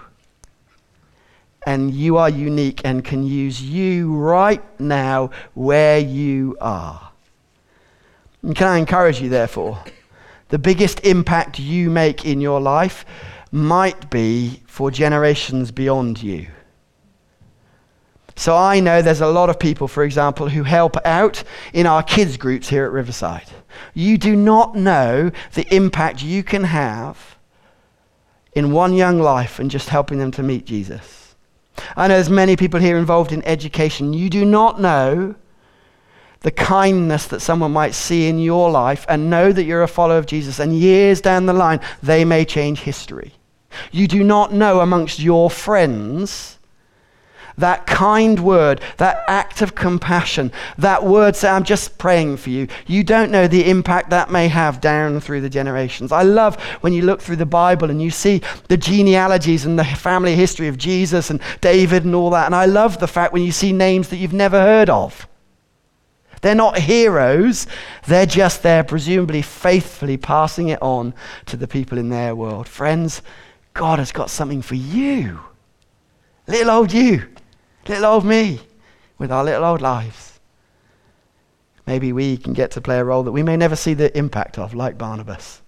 And 1.67 1.95
you 1.95 2.19
are 2.19 2.29
unique 2.29 2.83
and 2.85 3.05
can 3.05 3.25
use 3.25 3.63
you 3.63 4.15
right 4.15 4.63
now 4.79 5.31
where 5.55 5.99
you 5.99 6.57
are. 6.61 7.11
And 8.43 8.55
can 8.55 8.69
I 8.69 8.79
encourage 8.79 9.21
you, 9.21 9.31
therefore? 9.31 9.83
The 10.49 10.59
biggest 10.59 11.01
impact 11.01 11.59
you 11.59 11.89
make 11.89 12.27
in 12.27 12.41
your 12.41 12.61
life 12.61 13.07
might 13.51 14.11
be 14.11 14.61
for 14.67 14.91
generations 14.91 15.71
beyond 15.71 16.23
you. 16.23 16.49
So 18.37 18.57
I 18.57 18.81
know 18.81 19.01
there's 19.01 19.21
a 19.21 19.29
lot 19.29 19.49
of 19.49 19.59
people, 19.59 19.87
for 19.87 20.03
example, 20.03 20.49
who 20.49 20.65
help 20.65 20.97
out 21.07 21.45
in 21.73 21.87
our 21.87 22.03
kids' 22.03 22.37
groups 22.37 22.69
here 22.69 22.85
at 22.85 22.91
Riverside. 22.91 23.49
You 23.95 24.19
do 24.19 24.35
not 24.35 24.75
know 24.75 25.31
the 25.55 25.73
impact 25.75 26.23
you 26.23 26.43
can 26.43 26.65
have 26.65 27.37
in 28.53 28.73
one 28.73 28.95
young 28.95 29.21
life 29.21 29.59
and 29.59 29.71
just 29.71 29.89
helping 29.89 30.19
them 30.19 30.31
to 30.33 30.43
meet 30.43 30.65
Jesus. 30.65 31.35
I 31.97 32.09
know 32.09 32.15
there's 32.15 32.31
many 32.31 32.57
people 32.57 32.81
here 32.81 32.99
involved 32.99 33.33
in 33.33 33.43
education. 33.45 34.13
You 34.13 34.31
do 34.31 34.45
not 34.45 34.81
know 34.81 35.35
the 36.41 36.51
kindness 36.51 37.27
that 37.29 37.41
someone 37.41 37.73
might 37.73 37.95
see 37.95 38.29
in 38.29 38.39
your 38.39 38.71
life 38.71 39.07
and 39.09 39.31
know 39.31 39.51
that 39.51 39.65
you're 39.65 39.83
a 39.83 39.89
follower 39.89 40.19
of 40.19 40.27
Jesus, 40.27 40.59
and 40.59 40.79
years 40.79 41.21
down 41.21 41.47
the 41.47 41.53
line, 41.53 41.81
they 42.03 42.25
may 42.25 42.45
change 42.45 42.81
history. 42.81 43.33
You 43.91 44.07
do 44.07 44.23
not 44.23 44.53
know 44.53 44.81
amongst 44.81 45.19
your 45.19 45.51
friends 45.51 46.59
that 47.59 47.87
kind 47.87 48.41
word, 48.41 48.81
that 48.97 49.25
act 49.29 49.63
of 49.63 49.75
compassion, 49.75 50.53
that 50.79 51.05
word 51.05 51.37
say, 51.37 51.49
I'm 51.49 51.65
just 51.65 51.99
praying 51.99 52.39
for 52.39 52.51
you. 52.51 52.69
You 52.87 53.05
don't 53.05 53.31
know 53.31 53.47
the 53.47 53.69
impact 53.69 54.11
that 54.11 54.31
may 54.31 54.49
have 54.49 54.81
down 54.81 55.21
through 55.21 55.41
the 55.41 55.51
generations. 55.51 56.13
I 56.13 56.23
love 56.23 56.61
when 56.81 56.93
you 56.93 57.03
look 57.03 57.21
through 57.21 57.37
the 57.37 57.47
Bible 57.47 57.91
and 57.91 58.03
you 58.03 58.11
see 58.11 58.43
the 58.69 58.77
genealogies 58.77 59.67
and 59.67 59.79
the 59.79 59.85
family 59.85 60.35
history 60.35 60.69
of 60.69 60.79
Jesus 60.79 61.31
and 61.31 61.41
David 61.61 62.05
and 62.05 62.15
all 62.15 62.31
that. 62.31 62.47
And 62.47 62.55
I 62.55 62.67
love 62.67 62.99
the 62.99 63.07
fact 63.07 63.33
when 63.33 63.43
you 63.43 63.53
see 63.53 63.73
names 63.73 64.09
that 64.09 64.17
you've 64.17 64.33
never 64.33 64.61
heard 64.61 64.91
of. 64.91 65.29
They're 66.43 66.55
not 66.55 66.77
heroes, 66.77 67.67
they're 68.07 68.27
just 68.27 68.63
there, 68.63 68.85
presumably 68.85 69.41
faithfully 69.41 70.19
passing 70.19 70.69
it 70.69 70.83
on 70.83 71.15
to 71.47 71.57
the 71.57 71.67
people 71.67 71.97
in 71.97 72.11
their 72.11 72.37
world. 72.37 72.69
Friends, 72.69 73.23
God 73.73 73.99
has 73.99 74.13
got 74.13 74.29
something 74.29 74.61
for 74.61 74.75
you. 74.75 75.41
Little 76.47 76.71
old 76.71 76.93
you, 76.93 77.27
little 77.89 78.07
old 78.07 78.25
me, 78.25 78.61
with 79.19 79.31
our 79.31 79.45
little 79.45 79.65
old 79.65 79.81
lives. 79.81 80.41
Maybe 81.87 82.13
we 82.13 82.37
can 82.37 82.53
get 82.53 82.71
to 82.73 82.81
play 82.81 82.99
a 82.99 83.05
role 83.05 83.23
that 83.25 83.33
we 83.33 83.43
may 83.43 83.57
never 83.57 83.77
see 83.77 83.95
the 83.95 84.17
impact 84.17 84.59
of, 84.59 84.75
like 84.75 84.97
Barnabas. 84.97 85.61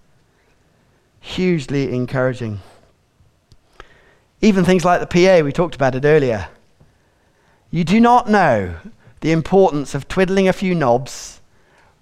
Hugely 1.19 1.93
encouraging. 1.93 2.59
Even 4.41 4.65
things 4.65 4.85
like 4.85 4.99
the 4.99 5.07
PA, 5.07 5.43
we 5.43 5.51
talked 5.51 5.75
about 5.75 5.95
it 5.95 6.05
earlier. 6.05 6.49
You 7.69 7.83
do 7.83 7.99
not 7.99 8.29
know 8.29 8.77
the 9.21 9.31
importance 9.31 9.93
of 9.93 10.07
twiddling 10.07 10.47
a 10.47 10.53
few 10.53 10.73
knobs, 10.73 11.41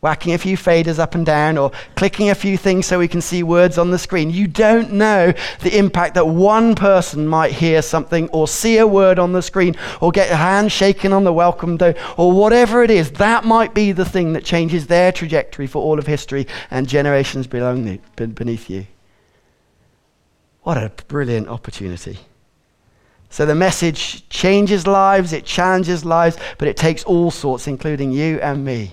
whacking 0.05 0.35
a 0.35 0.37
few 0.37 0.55
faders 0.55 0.99
up 0.99 1.15
and 1.15 1.25
down, 1.25 1.57
or 1.57 1.71
clicking 1.95 2.29
a 2.29 2.35
few 2.35 2.57
things 2.57 2.85
so 2.85 2.99
we 2.99 3.07
can 3.07 3.21
see 3.21 3.41
words 3.41 3.79
on 3.79 3.89
the 3.89 3.97
screen. 3.97 4.29
You 4.29 4.45
don't 4.45 4.91
know 4.91 5.33
the 5.61 5.75
impact 5.75 6.13
that 6.13 6.27
one 6.27 6.75
person 6.75 7.27
might 7.27 7.53
hear 7.53 7.81
something, 7.81 8.29
or 8.29 8.47
see 8.47 8.77
a 8.77 8.85
word 8.85 9.17
on 9.17 9.33
the 9.33 9.41
screen, 9.41 9.75
or 10.01 10.11
get 10.11 10.29
a 10.29 10.35
hand 10.35 10.71
shaken 10.71 11.11
on 11.11 11.23
the 11.23 11.33
welcome 11.33 11.75
door, 11.77 11.95
or 12.17 12.31
whatever 12.31 12.83
it 12.83 12.91
is. 12.91 13.13
That 13.13 13.45
might 13.45 13.73
be 13.73 13.93
the 13.93 14.05
thing 14.05 14.33
that 14.33 14.45
changes 14.45 14.85
their 14.85 15.11
trajectory 15.11 15.65
for 15.65 15.81
all 15.81 15.97
of 15.97 16.05
history 16.05 16.45
and 16.69 16.87
generations 16.87 17.47
below 17.47 17.97
beneath 18.15 18.69
you. 18.69 18.85
What 20.61 20.77
a 20.77 20.91
brilliant 21.07 21.47
opportunity. 21.47 22.19
So 23.31 23.47
the 23.47 23.55
message 23.55 24.29
changes 24.29 24.85
lives, 24.85 25.33
it 25.33 25.45
challenges 25.45 26.05
lives, 26.05 26.37
but 26.59 26.67
it 26.67 26.77
takes 26.77 27.03
all 27.05 27.31
sorts, 27.31 27.65
including 27.67 28.11
you 28.11 28.39
and 28.39 28.63
me. 28.63 28.91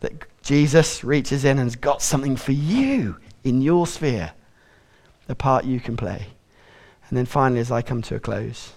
That 0.00 0.12
Jesus 0.42 1.02
reaches 1.02 1.44
in 1.44 1.58
and 1.58 1.66
has 1.66 1.76
got 1.76 2.02
something 2.02 2.36
for 2.36 2.52
you 2.52 3.16
in 3.44 3.62
your 3.62 3.86
sphere, 3.86 4.32
the 5.26 5.34
part 5.34 5.64
you 5.64 5.80
can 5.80 5.96
play. 5.96 6.26
And 7.08 7.16
then 7.16 7.26
finally, 7.26 7.60
as 7.60 7.70
I 7.70 7.82
come 7.82 8.02
to 8.02 8.16
a 8.16 8.20
close, 8.20 8.72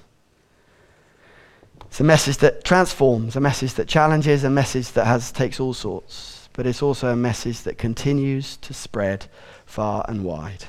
it's 1.86 2.00
a 2.00 2.06
message 2.06 2.38
that 2.38 2.64
transforms, 2.64 3.36
a 3.36 3.42
message 3.42 3.74
that 3.74 3.88
challenges, 3.88 4.46
a 4.46 4.50
message 4.50 4.94
that 4.94 5.06
has, 5.06 5.32
takes 5.32 5.60
all 5.60 5.74
sorts, 5.74 6.48
but 6.54 6.66
it's 6.66 6.82
also 6.82 7.10
a 7.10 7.16
message 7.16 7.64
that 7.64 7.78
continues 7.78 8.56
to 8.58 8.74
spread 8.74 9.26
far 9.66 10.06
and 10.08 10.24
wide. 10.24 10.66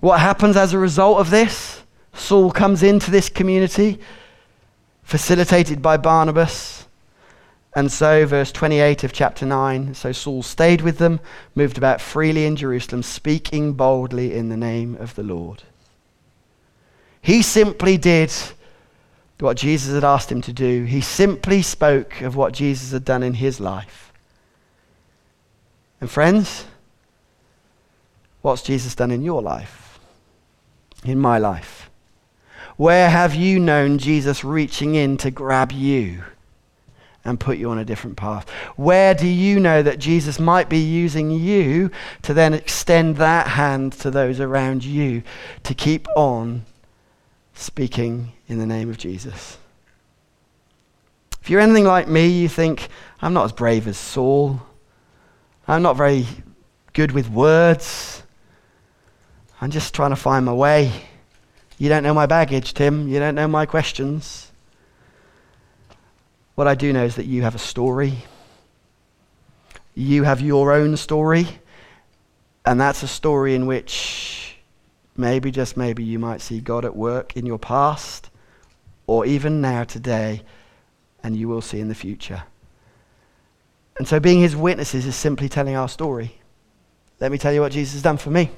What 0.00 0.20
happens 0.20 0.56
as 0.56 0.72
a 0.72 0.78
result 0.78 1.18
of 1.18 1.30
this? 1.30 1.82
Saul 2.14 2.52
comes 2.52 2.84
into 2.84 3.10
this 3.10 3.28
community, 3.28 3.98
facilitated 5.02 5.82
by 5.82 5.96
Barnabas. 5.96 6.77
And 7.74 7.92
so, 7.92 8.26
verse 8.26 8.50
28 8.50 9.04
of 9.04 9.12
chapter 9.12 9.44
9 9.44 9.94
so 9.94 10.12
Saul 10.12 10.42
stayed 10.42 10.80
with 10.80 10.98
them, 10.98 11.20
moved 11.54 11.78
about 11.78 12.00
freely 12.00 12.46
in 12.46 12.56
Jerusalem, 12.56 13.02
speaking 13.02 13.74
boldly 13.74 14.34
in 14.34 14.48
the 14.48 14.56
name 14.56 14.96
of 14.96 15.14
the 15.14 15.22
Lord. 15.22 15.62
He 17.20 17.42
simply 17.42 17.98
did 17.98 18.32
what 19.38 19.56
Jesus 19.56 19.94
had 19.94 20.04
asked 20.04 20.32
him 20.32 20.40
to 20.42 20.52
do, 20.52 20.84
he 20.84 21.00
simply 21.00 21.62
spoke 21.62 22.20
of 22.22 22.34
what 22.34 22.52
Jesus 22.52 22.90
had 22.90 23.04
done 23.04 23.22
in 23.22 23.34
his 23.34 23.60
life. 23.60 24.12
And, 26.00 26.10
friends, 26.10 26.64
what's 28.42 28.62
Jesus 28.62 28.94
done 28.94 29.10
in 29.10 29.22
your 29.22 29.42
life? 29.42 30.00
In 31.04 31.18
my 31.18 31.38
life? 31.38 31.90
Where 32.76 33.10
have 33.10 33.34
you 33.34 33.60
known 33.60 33.98
Jesus 33.98 34.42
reaching 34.42 34.94
in 34.94 35.16
to 35.18 35.30
grab 35.30 35.70
you 35.70 36.24
and 37.24 37.38
put 37.38 37.58
you 37.58 37.70
on 37.70 37.78
a 37.78 37.84
different 37.84 38.16
path? 38.16 38.48
Where 38.76 39.14
do 39.14 39.26
you 39.26 39.60
know 39.60 39.82
that 39.82 39.98
Jesus 39.98 40.38
might 40.38 40.68
be 40.68 40.78
using 40.78 41.30
you 41.30 41.90
to 42.22 42.32
then 42.32 42.54
extend 42.54 43.16
that 43.16 43.48
hand 43.48 43.92
to 43.94 44.10
those 44.10 44.40
around 44.40 44.84
you 44.84 45.22
to 45.64 45.74
keep 45.74 46.06
on 46.16 46.64
speaking 47.54 48.32
in 48.46 48.58
the 48.58 48.66
name 48.66 48.88
of 48.88 48.98
Jesus? 48.98 49.58
If 51.42 51.50
you're 51.50 51.60
anything 51.60 51.84
like 51.84 52.08
me, 52.08 52.26
you 52.28 52.48
think, 52.48 52.88
I'm 53.22 53.32
not 53.32 53.46
as 53.46 53.52
brave 53.52 53.88
as 53.88 53.96
Saul. 53.96 54.60
I'm 55.66 55.82
not 55.82 55.96
very 55.96 56.26
good 56.92 57.12
with 57.12 57.30
words. 57.30 58.22
I'm 59.60 59.70
just 59.70 59.94
trying 59.94 60.10
to 60.10 60.16
find 60.16 60.44
my 60.44 60.52
way. 60.52 60.92
You 61.78 61.88
don't 61.88 62.02
know 62.02 62.14
my 62.14 62.26
baggage, 62.26 62.74
Tim. 62.74 63.08
You 63.08 63.18
don't 63.18 63.34
know 63.34 63.48
my 63.48 63.66
questions. 63.66 64.47
What 66.58 66.66
I 66.66 66.74
do 66.74 66.92
know 66.92 67.04
is 67.04 67.14
that 67.14 67.26
you 67.26 67.42
have 67.42 67.54
a 67.54 67.58
story. 67.60 68.18
You 69.94 70.24
have 70.24 70.40
your 70.40 70.72
own 70.72 70.96
story. 70.96 71.46
And 72.66 72.80
that's 72.80 73.04
a 73.04 73.06
story 73.06 73.54
in 73.54 73.66
which 73.66 74.58
maybe, 75.16 75.52
just 75.52 75.76
maybe, 75.76 76.02
you 76.02 76.18
might 76.18 76.40
see 76.40 76.58
God 76.58 76.84
at 76.84 76.96
work 76.96 77.36
in 77.36 77.46
your 77.46 77.60
past 77.60 78.30
or 79.06 79.24
even 79.24 79.60
now, 79.60 79.84
today, 79.84 80.42
and 81.22 81.36
you 81.36 81.46
will 81.46 81.60
see 81.60 81.78
in 81.78 81.86
the 81.86 81.94
future. 81.94 82.42
And 83.96 84.08
so, 84.08 84.18
being 84.18 84.40
his 84.40 84.56
witnesses 84.56 85.06
is 85.06 85.14
simply 85.14 85.48
telling 85.48 85.76
our 85.76 85.88
story. 85.88 86.40
Let 87.20 87.30
me 87.30 87.38
tell 87.38 87.52
you 87.52 87.60
what 87.60 87.70
Jesus 87.70 87.92
has 87.92 88.02
done 88.02 88.16
for 88.16 88.30
me 88.30 88.50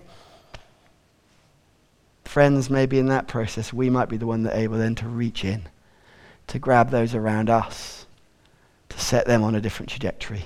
friends, 2.24 2.70
maybe 2.70 2.98
in 2.98 3.08
that 3.08 3.28
process, 3.28 3.74
we 3.74 3.90
might 3.90 4.08
be 4.08 4.16
the 4.16 4.26
one 4.26 4.44
that 4.44 4.56
able 4.56 4.78
then 4.78 4.94
to 4.94 5.06
reach 5.06 5.44
in, 5.44 5.68
to 6.50 6.58
grab 6.58 6.90
those 6.90 7.14
around 7.14 7.50
us, 7.50 8.06
to 8.88 8.98
set 9.00 9.26
them 9.26 9.42
on 9.42 9.54
a 9.54 9.60
different 9.60 9.90
trajectory, 9.90 10.44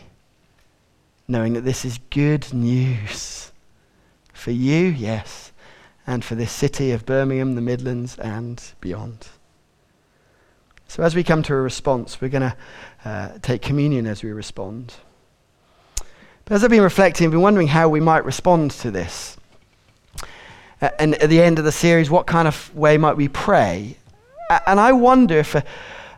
knowing 1.26 1.54
that 1.54 1.62
this 1.62 1.84
is 1.84 1.98
good 2.10 2.52
news 2.52 3.52
for 4.32 4.50
you, 4.50 4.86
yes, 4.86 5.52
and 6.06 6.24
for 6.24 6.34
this 6.34 6.52
city 6.52 6.90
of 6.92 7.06
Birmingham, 7.06 7.54
the 7.54 7.60
Midlands, 7.60 8.18
and 8.18 8.62
beyond. 8.80 9.28
So, 10.86 11.02
as 11.02 11.14
we 11.14 11.24
come 11.24 11.42
to 11.44 11.54
a 11.54 11.60
response, 11.60 12.20
we're 12.20 12.28
going 12.28 12.50
to 12.50 12.56
uh, 13.04 13.38
take 13.40 13.62
communion 13.62 14.06
as 14.06 14.22
we 14.22 14.30
respond. 14.30 14.94
But 16.44 16.54
as 16.54 16.62
I've 16.62 16.70
been 16.70 16.82
reflecting, 16.82 17.26
I've 17.26 17.32
been 17.32 17.40
wondering 17.40 17.68
how 17.68 17.88
we 17.88 18.00
might 18.00 18.24
respond 18.24 18.70
to 18.72 18.90
this 18.90 19.38
and 20.98 21.14
at 21.16 21.30
the 21.30 21.40
end 21.40 21.58
of 21.58 21.64
the 21.64 21.72
series, 21.72 22.10
what 22.10 22.26
kind 22.26 22.48
of 22.48 22.74
way 22.74 22.98
might 22.98 23.16
we 23.16 23.28
pray? 23.28 23.96
And 24.66 24.80
I 24.80 24.92
wonder 24.92 25.38
if 25.38 25.54
a, 25.54 25.64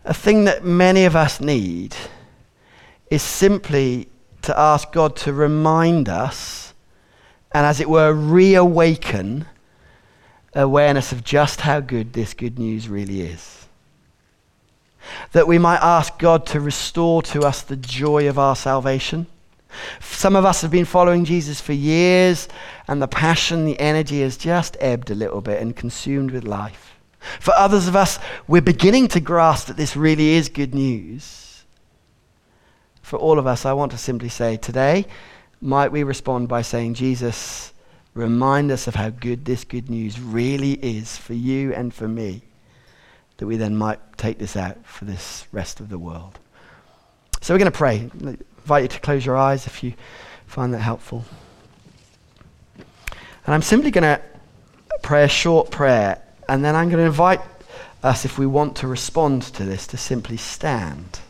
a 0.04 0.14
thing 0.14 0.44
that 0.44 0.64
many 0.64 1.04
of 1.04 1.16
us 1.16 1.40
need 1.40 1.94
is 3.10 3.22
simply 3.22 4.08
to 4.42 4.58
ask 4.58 4.92
God 4.92 5.16
to 5.16 5.32
remind 5.32 6.08
us 6.08 6.74
and, 7.52 7.64
as 7.64 7.80
it 7.80 7.88
were, 7.88 8.12
reawaken 8.12 9.46
awareness 10.54 11.12
of 11.12 11.22
just 11.22 11.60
how 11.60 11.80
good 11.80 12.12
this 12.12 12.34
good 12.34 12.58
news 12.58 12.88
really 12.88 13.20
is. 13.20 13.66
That 15.32 15.46
we 15.46 15.58
might 15.58 15.82
ask 15.82 16.18
God 16.18 16.46
to 16.46 16.60
restore 16.60 17.22
to 17.22 17.42
us 17.42 17.62
the 17.62 17.76
joy 17.76 18.28
of 18.28 18.38
our 18.38 18.56
salvation 18.56 19.26
some 20.00 20.36
of 20.36 20.44
us 20.44 20.62
have 20.62 20.70
been 20.70 20.84
following 20.84 21.24
Jesus 21.24 21.60
for 21.60 21.72
years, 21.72 22.48
and 22.88 23.00
the 23.00 23.08
passion, 23.08 23.64
the 23.64 23.78
energy 23.78 24.20
has 24.22 24.36
just 24.36 24.76
ebbed 24.80 25.10
a 25.10 25.14
little 25.14 25.40
bit 25.40 25.60
and 25.60 25.74
consumed 25.74 26.30
with 26.30 26.44
life. 26.44 26.95
For 27.40 27.54
others 27.54 27.88
of 27.88 27.96
us, 27.96 28.18
we're 28.46 28.62
beginning 28.62 29.08
to 29.08 29.20
grasp 29.20 29.68
that 29.68 29.76
this 29.76 29.96
really 29.96 30.30
is 30.30 30.48
good 30.48 30.74
news. 30.74 31.64
For 33.02 33.18
all 33.18 33.38
of 33.38 33.46
us, 33.46 33.64
I 33.64 33.72
want 33.72 33.92
to 33.92 33.98
simply 33.98 34.28
say 34.28 34.56
today, 34.56 35.06
might 35.60 35.92
we 35.92 36.02
respond 36.02 36.48
by 36.48 36.62
saying, 36.62 36.94
Jesus, 36.94 37.72
remind 38.14 38.70
us 38.70 38.86
of 38.86 38.94
how 38.94 39.10
good 39.10 39.44
this 39.44 39.64
good 39.64 39.88
news 39.90 40.20
really 40.20 40.72
is 40.72 41.16
for 41.16 41.34
you 41.34 41.72
and 41.72 41.92
for 41.92 42.08
me, 42.08 42.42
that 43.36 43.46
we 43.46 43.56
then 43.56 43.76
might 43.76 44.00
take 44.16 44.38
this 44.38 44.56
out 44.56 44.84
for 44.86 45.04
this 45.04 45.46
rest 45.52 45.80
of 45.80 45.88
the 45.88 45.98
world. 45.98 46.38
So 47.40 47.54
we're 47.54 47.58
going 47.58 47.72
to 47.72 47.78
pray 47.78 48.10
invite 48.66 48.82
you 48.82 48.88
to 48.88 48.98
close 48.98 49.24
your 49.24 49.36
eyes 49.36 49.68
if 49.68 49.84
you 49.84 49.94
find 50.48 50.74
that 50.74 50.80
helpful. 50.80 51.24
And 52.76 53.54
I'm 53.54 53.62
simply 53.62 53.92
going 53.92 54.02
to 54.02 54.20
pray 55.02 55.22
a 55.22 55.28
short 55.28 55.70
prayer, 55.70 56.20
and 56.48 56.64
then 56.64 56.74
I'm 56.74 56.88
going 56.88 56.98
to 56.98 57.06
invite 57.06 57.40
us, 58.02 58.24
if 58.24 58.38
we 58.38 58.46
want 58.46 58.76
to 58.76 58.86
respond 58.86 59.42
to 59.42 59.64
this, 59.64 59.86
to 59.88 59.96
simply 59.96 60.36
stand. 60.36 61.20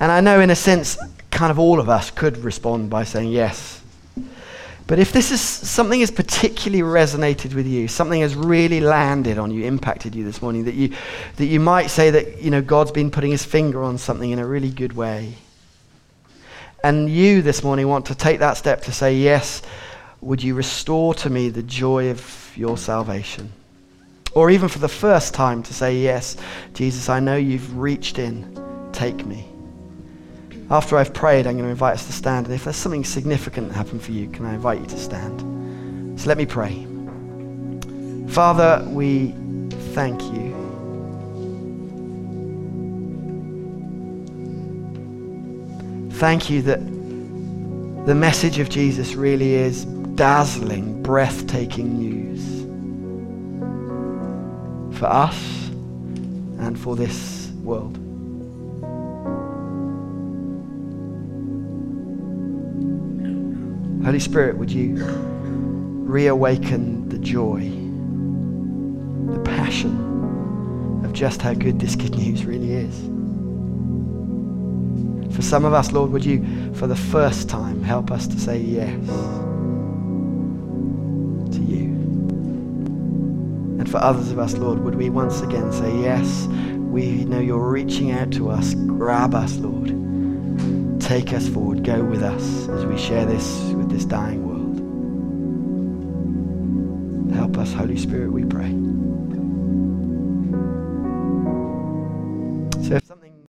And 0.00 0.12
I 0.12 0.20
know, 0.20 0.40
in 0.40 0.50
a 0.50 0.56
sense, 0.56 0.96
kind 1.30 1.50
of 1.50 1.58
all 1.58 1.80
of 1.80 1.88
us 1.88 2.10
could 2.10 2.38
respond 2.38 2.90
by 2.90 3.04
saying 3.04 3.30
yes. 3.30 3.82
But 4.86 4.98
if 4.98 5.12
this 5.12 5.30
is 5.30 5.40
something 5.42 6.00
has 6.00 6.10
particularly 6.10 6.82
resonated 6.82 7.54
with 7.54 7.66
you, 7.66 7.88
something 7.88 8.22
has 8.22 8.34
really 8.34 8.80
landed 8.80 9.36
on 9.36 9.50
you, 9.50 9.64
impacted 9.64 10.14
you 10.14 10.24
this 10.24 10.40
morning, 10.40 10.64
that 10.64 10.74
you, 10.74 10.94
that 11.36 11.44
you 11.44 11.60
might 11.60 11.88
say 11.88 12.10
that 12.10 12.40
you 12.40 12.50
know 12.50 12.62
God's 12.62 12.90
been 12.90 13.10
putting 13.10 13.30
His 13.30 13.44
finger 13.44 13.82
on 13.82 13.98
something 13.98 14.30
in 14.30 14.38
a 14.38 14.46
really 14.46 14.70
good 14.70 14.94
way, 14.94 15.34
and 16.82 17.10
you 17.10 17.42
this 17.42 17.62
morning 17.62 17.86
want 17.86 18.06
to 18.06 18.14
take 18.14 18.38
that 18.38 18.56
step 18.56 18.80
to 18.82 18.92
say 18.92 19.14
yes, 19.14 19.60
would 20.20 20.42
you 20.42 20.54
restore 20.54 21.14
to 21.14 21.30
me 21.30 21.48
the 21.48 21.62
joy 21.62 22.10
of 22.10 22.52
your 22.56 22.76
salvation? 22.76 23.52
Or 24.34 24.50
even 24.50 24.68
for 24.68 24.78
the 24.78 24.88
first 24.88 25.34
time 25.34 25.62
to 25.64 25.74
say 25.74 25.96
yes, 25.96 26.36
Jesus, 26.74 27.08
I 27.08 27.20
know 27.20 27.36
you've 27.36 27.76
reached 27.76 28.18
in, 28.18 28.90
take 28.92 29.24
me. 29.24 29.46
After 30.70 30.98
I've 30.98 31.14
prayed, 31.14 31.46
I'm 31.46 31.54
going 31.54 31.64
to 31.64 31.70
invite 31.70 31.94
us 31.94 32.06
to 32.06 32.12
stand. 32.12 32.46
And 32.46 32.54
if 32.54 32.64
there's 32.64 32.76
something 32.76 33.04
significant 33.04 33.72
happen 33.72 33.98
for 33.98 34.12
you, 34.12 34.28
can 34.28 34.44
I 34.44 34.54
invite 34.54 34.80
you 34.80 34.86
to 34.86 34.98
stand? 34.98 36.20
So 36.20 36.28
let 36.28 36.36
me 36.36 36.44
pray. 36.44 36.86
Father, 38.28 38.86
we 38.90 39.34
thank 39.94 40.20
you. 40.22 40.54
Thank 46.18 46.50
you 46.50 46.62
that 46.62 46.80
the 48.06 48.14
message 48.14 48.58
of 48.58 48.68
Jesus 48.68 49.14
really 49.14 49.54
is 49.54 49.86
dazzling, 50.18 51.00
breathtaking 51.00 51.96
news 51.96 52.64
for 54.98 55.06
us 55.06 55.68
and 56.58 56.76
for 56.76 56.96
this 56.96 57.52
world. 57.62 57.96
Holy 64.04 64.18
Spirit, 64.18 64.58
would 64.58 64.72
you 64.72 64.96
reawaken 66.04 67.08
the 67.08 67.18
joy, 67.18 67.60
the 69.32 69.40
passion 69.44 71.00
of 71.04 71.12
just 71.12 71.40
how 71.42 71.54
good 71.54 71.78
this 71.78 71.94
good 71.94 72.16
news 72.18 72.44
really 72.44 72.72
is? 72.72 73.02
For 75.36 75.42
some 75.42 75.64
of 75.64 75.72
us, 75.72 75.92
Lord, 75.92 76.10
would 76.10 76.24
you, 76.24 76.74
for 76.74 76.88
the 76.88 76.96
first 76.96 77.48
time, 77.48 77.84
help 77.84 78.10
us 78.10 78.26
to 78.26 78.40
say 78.40 78.58
yes 78.58 78.98
And 83.88 83.92
for 83.94 84.04
others 84.04 84.30
of 84.30 84.38
us, 84.38 84.52
Lord, 84.52 84.80
would 84.80 84.96
we 84.96 85.08
once 85.08 85.40
again 85.40 85.72
say, 85.72 86.02
Yes, 86.02 86.46
we 86.46 87.24
know 87.24 87.40
you're 87.40 87.70
reaching 87.70 88.10
out 88.10 88.30
to 88.32 88.50
us. 88.50 88.74
Grab 88.74 89.34
us, 89.34 89.56
Lord. 89.56 91.00
Take 91.00 91.32
us 91.32 91.48
forward. 91.48 91.84
Go 91.84 92.04
with 92.04 92.22
us 92.22 92.68
as 92.68 92.84
we 92.84 92.98
share 92.98 93.24
this 93.24 93.70
with 93.70 93.88
this 93.88 94.04
dying 94.04 94.46
world. 94.46 94.76
Help 97.34 97.56
us, 97.56 97.72
Holy 97.72 97.96
Spirit, 97.96 98.30
we 98.30 98.44
pray. 98.44 98.77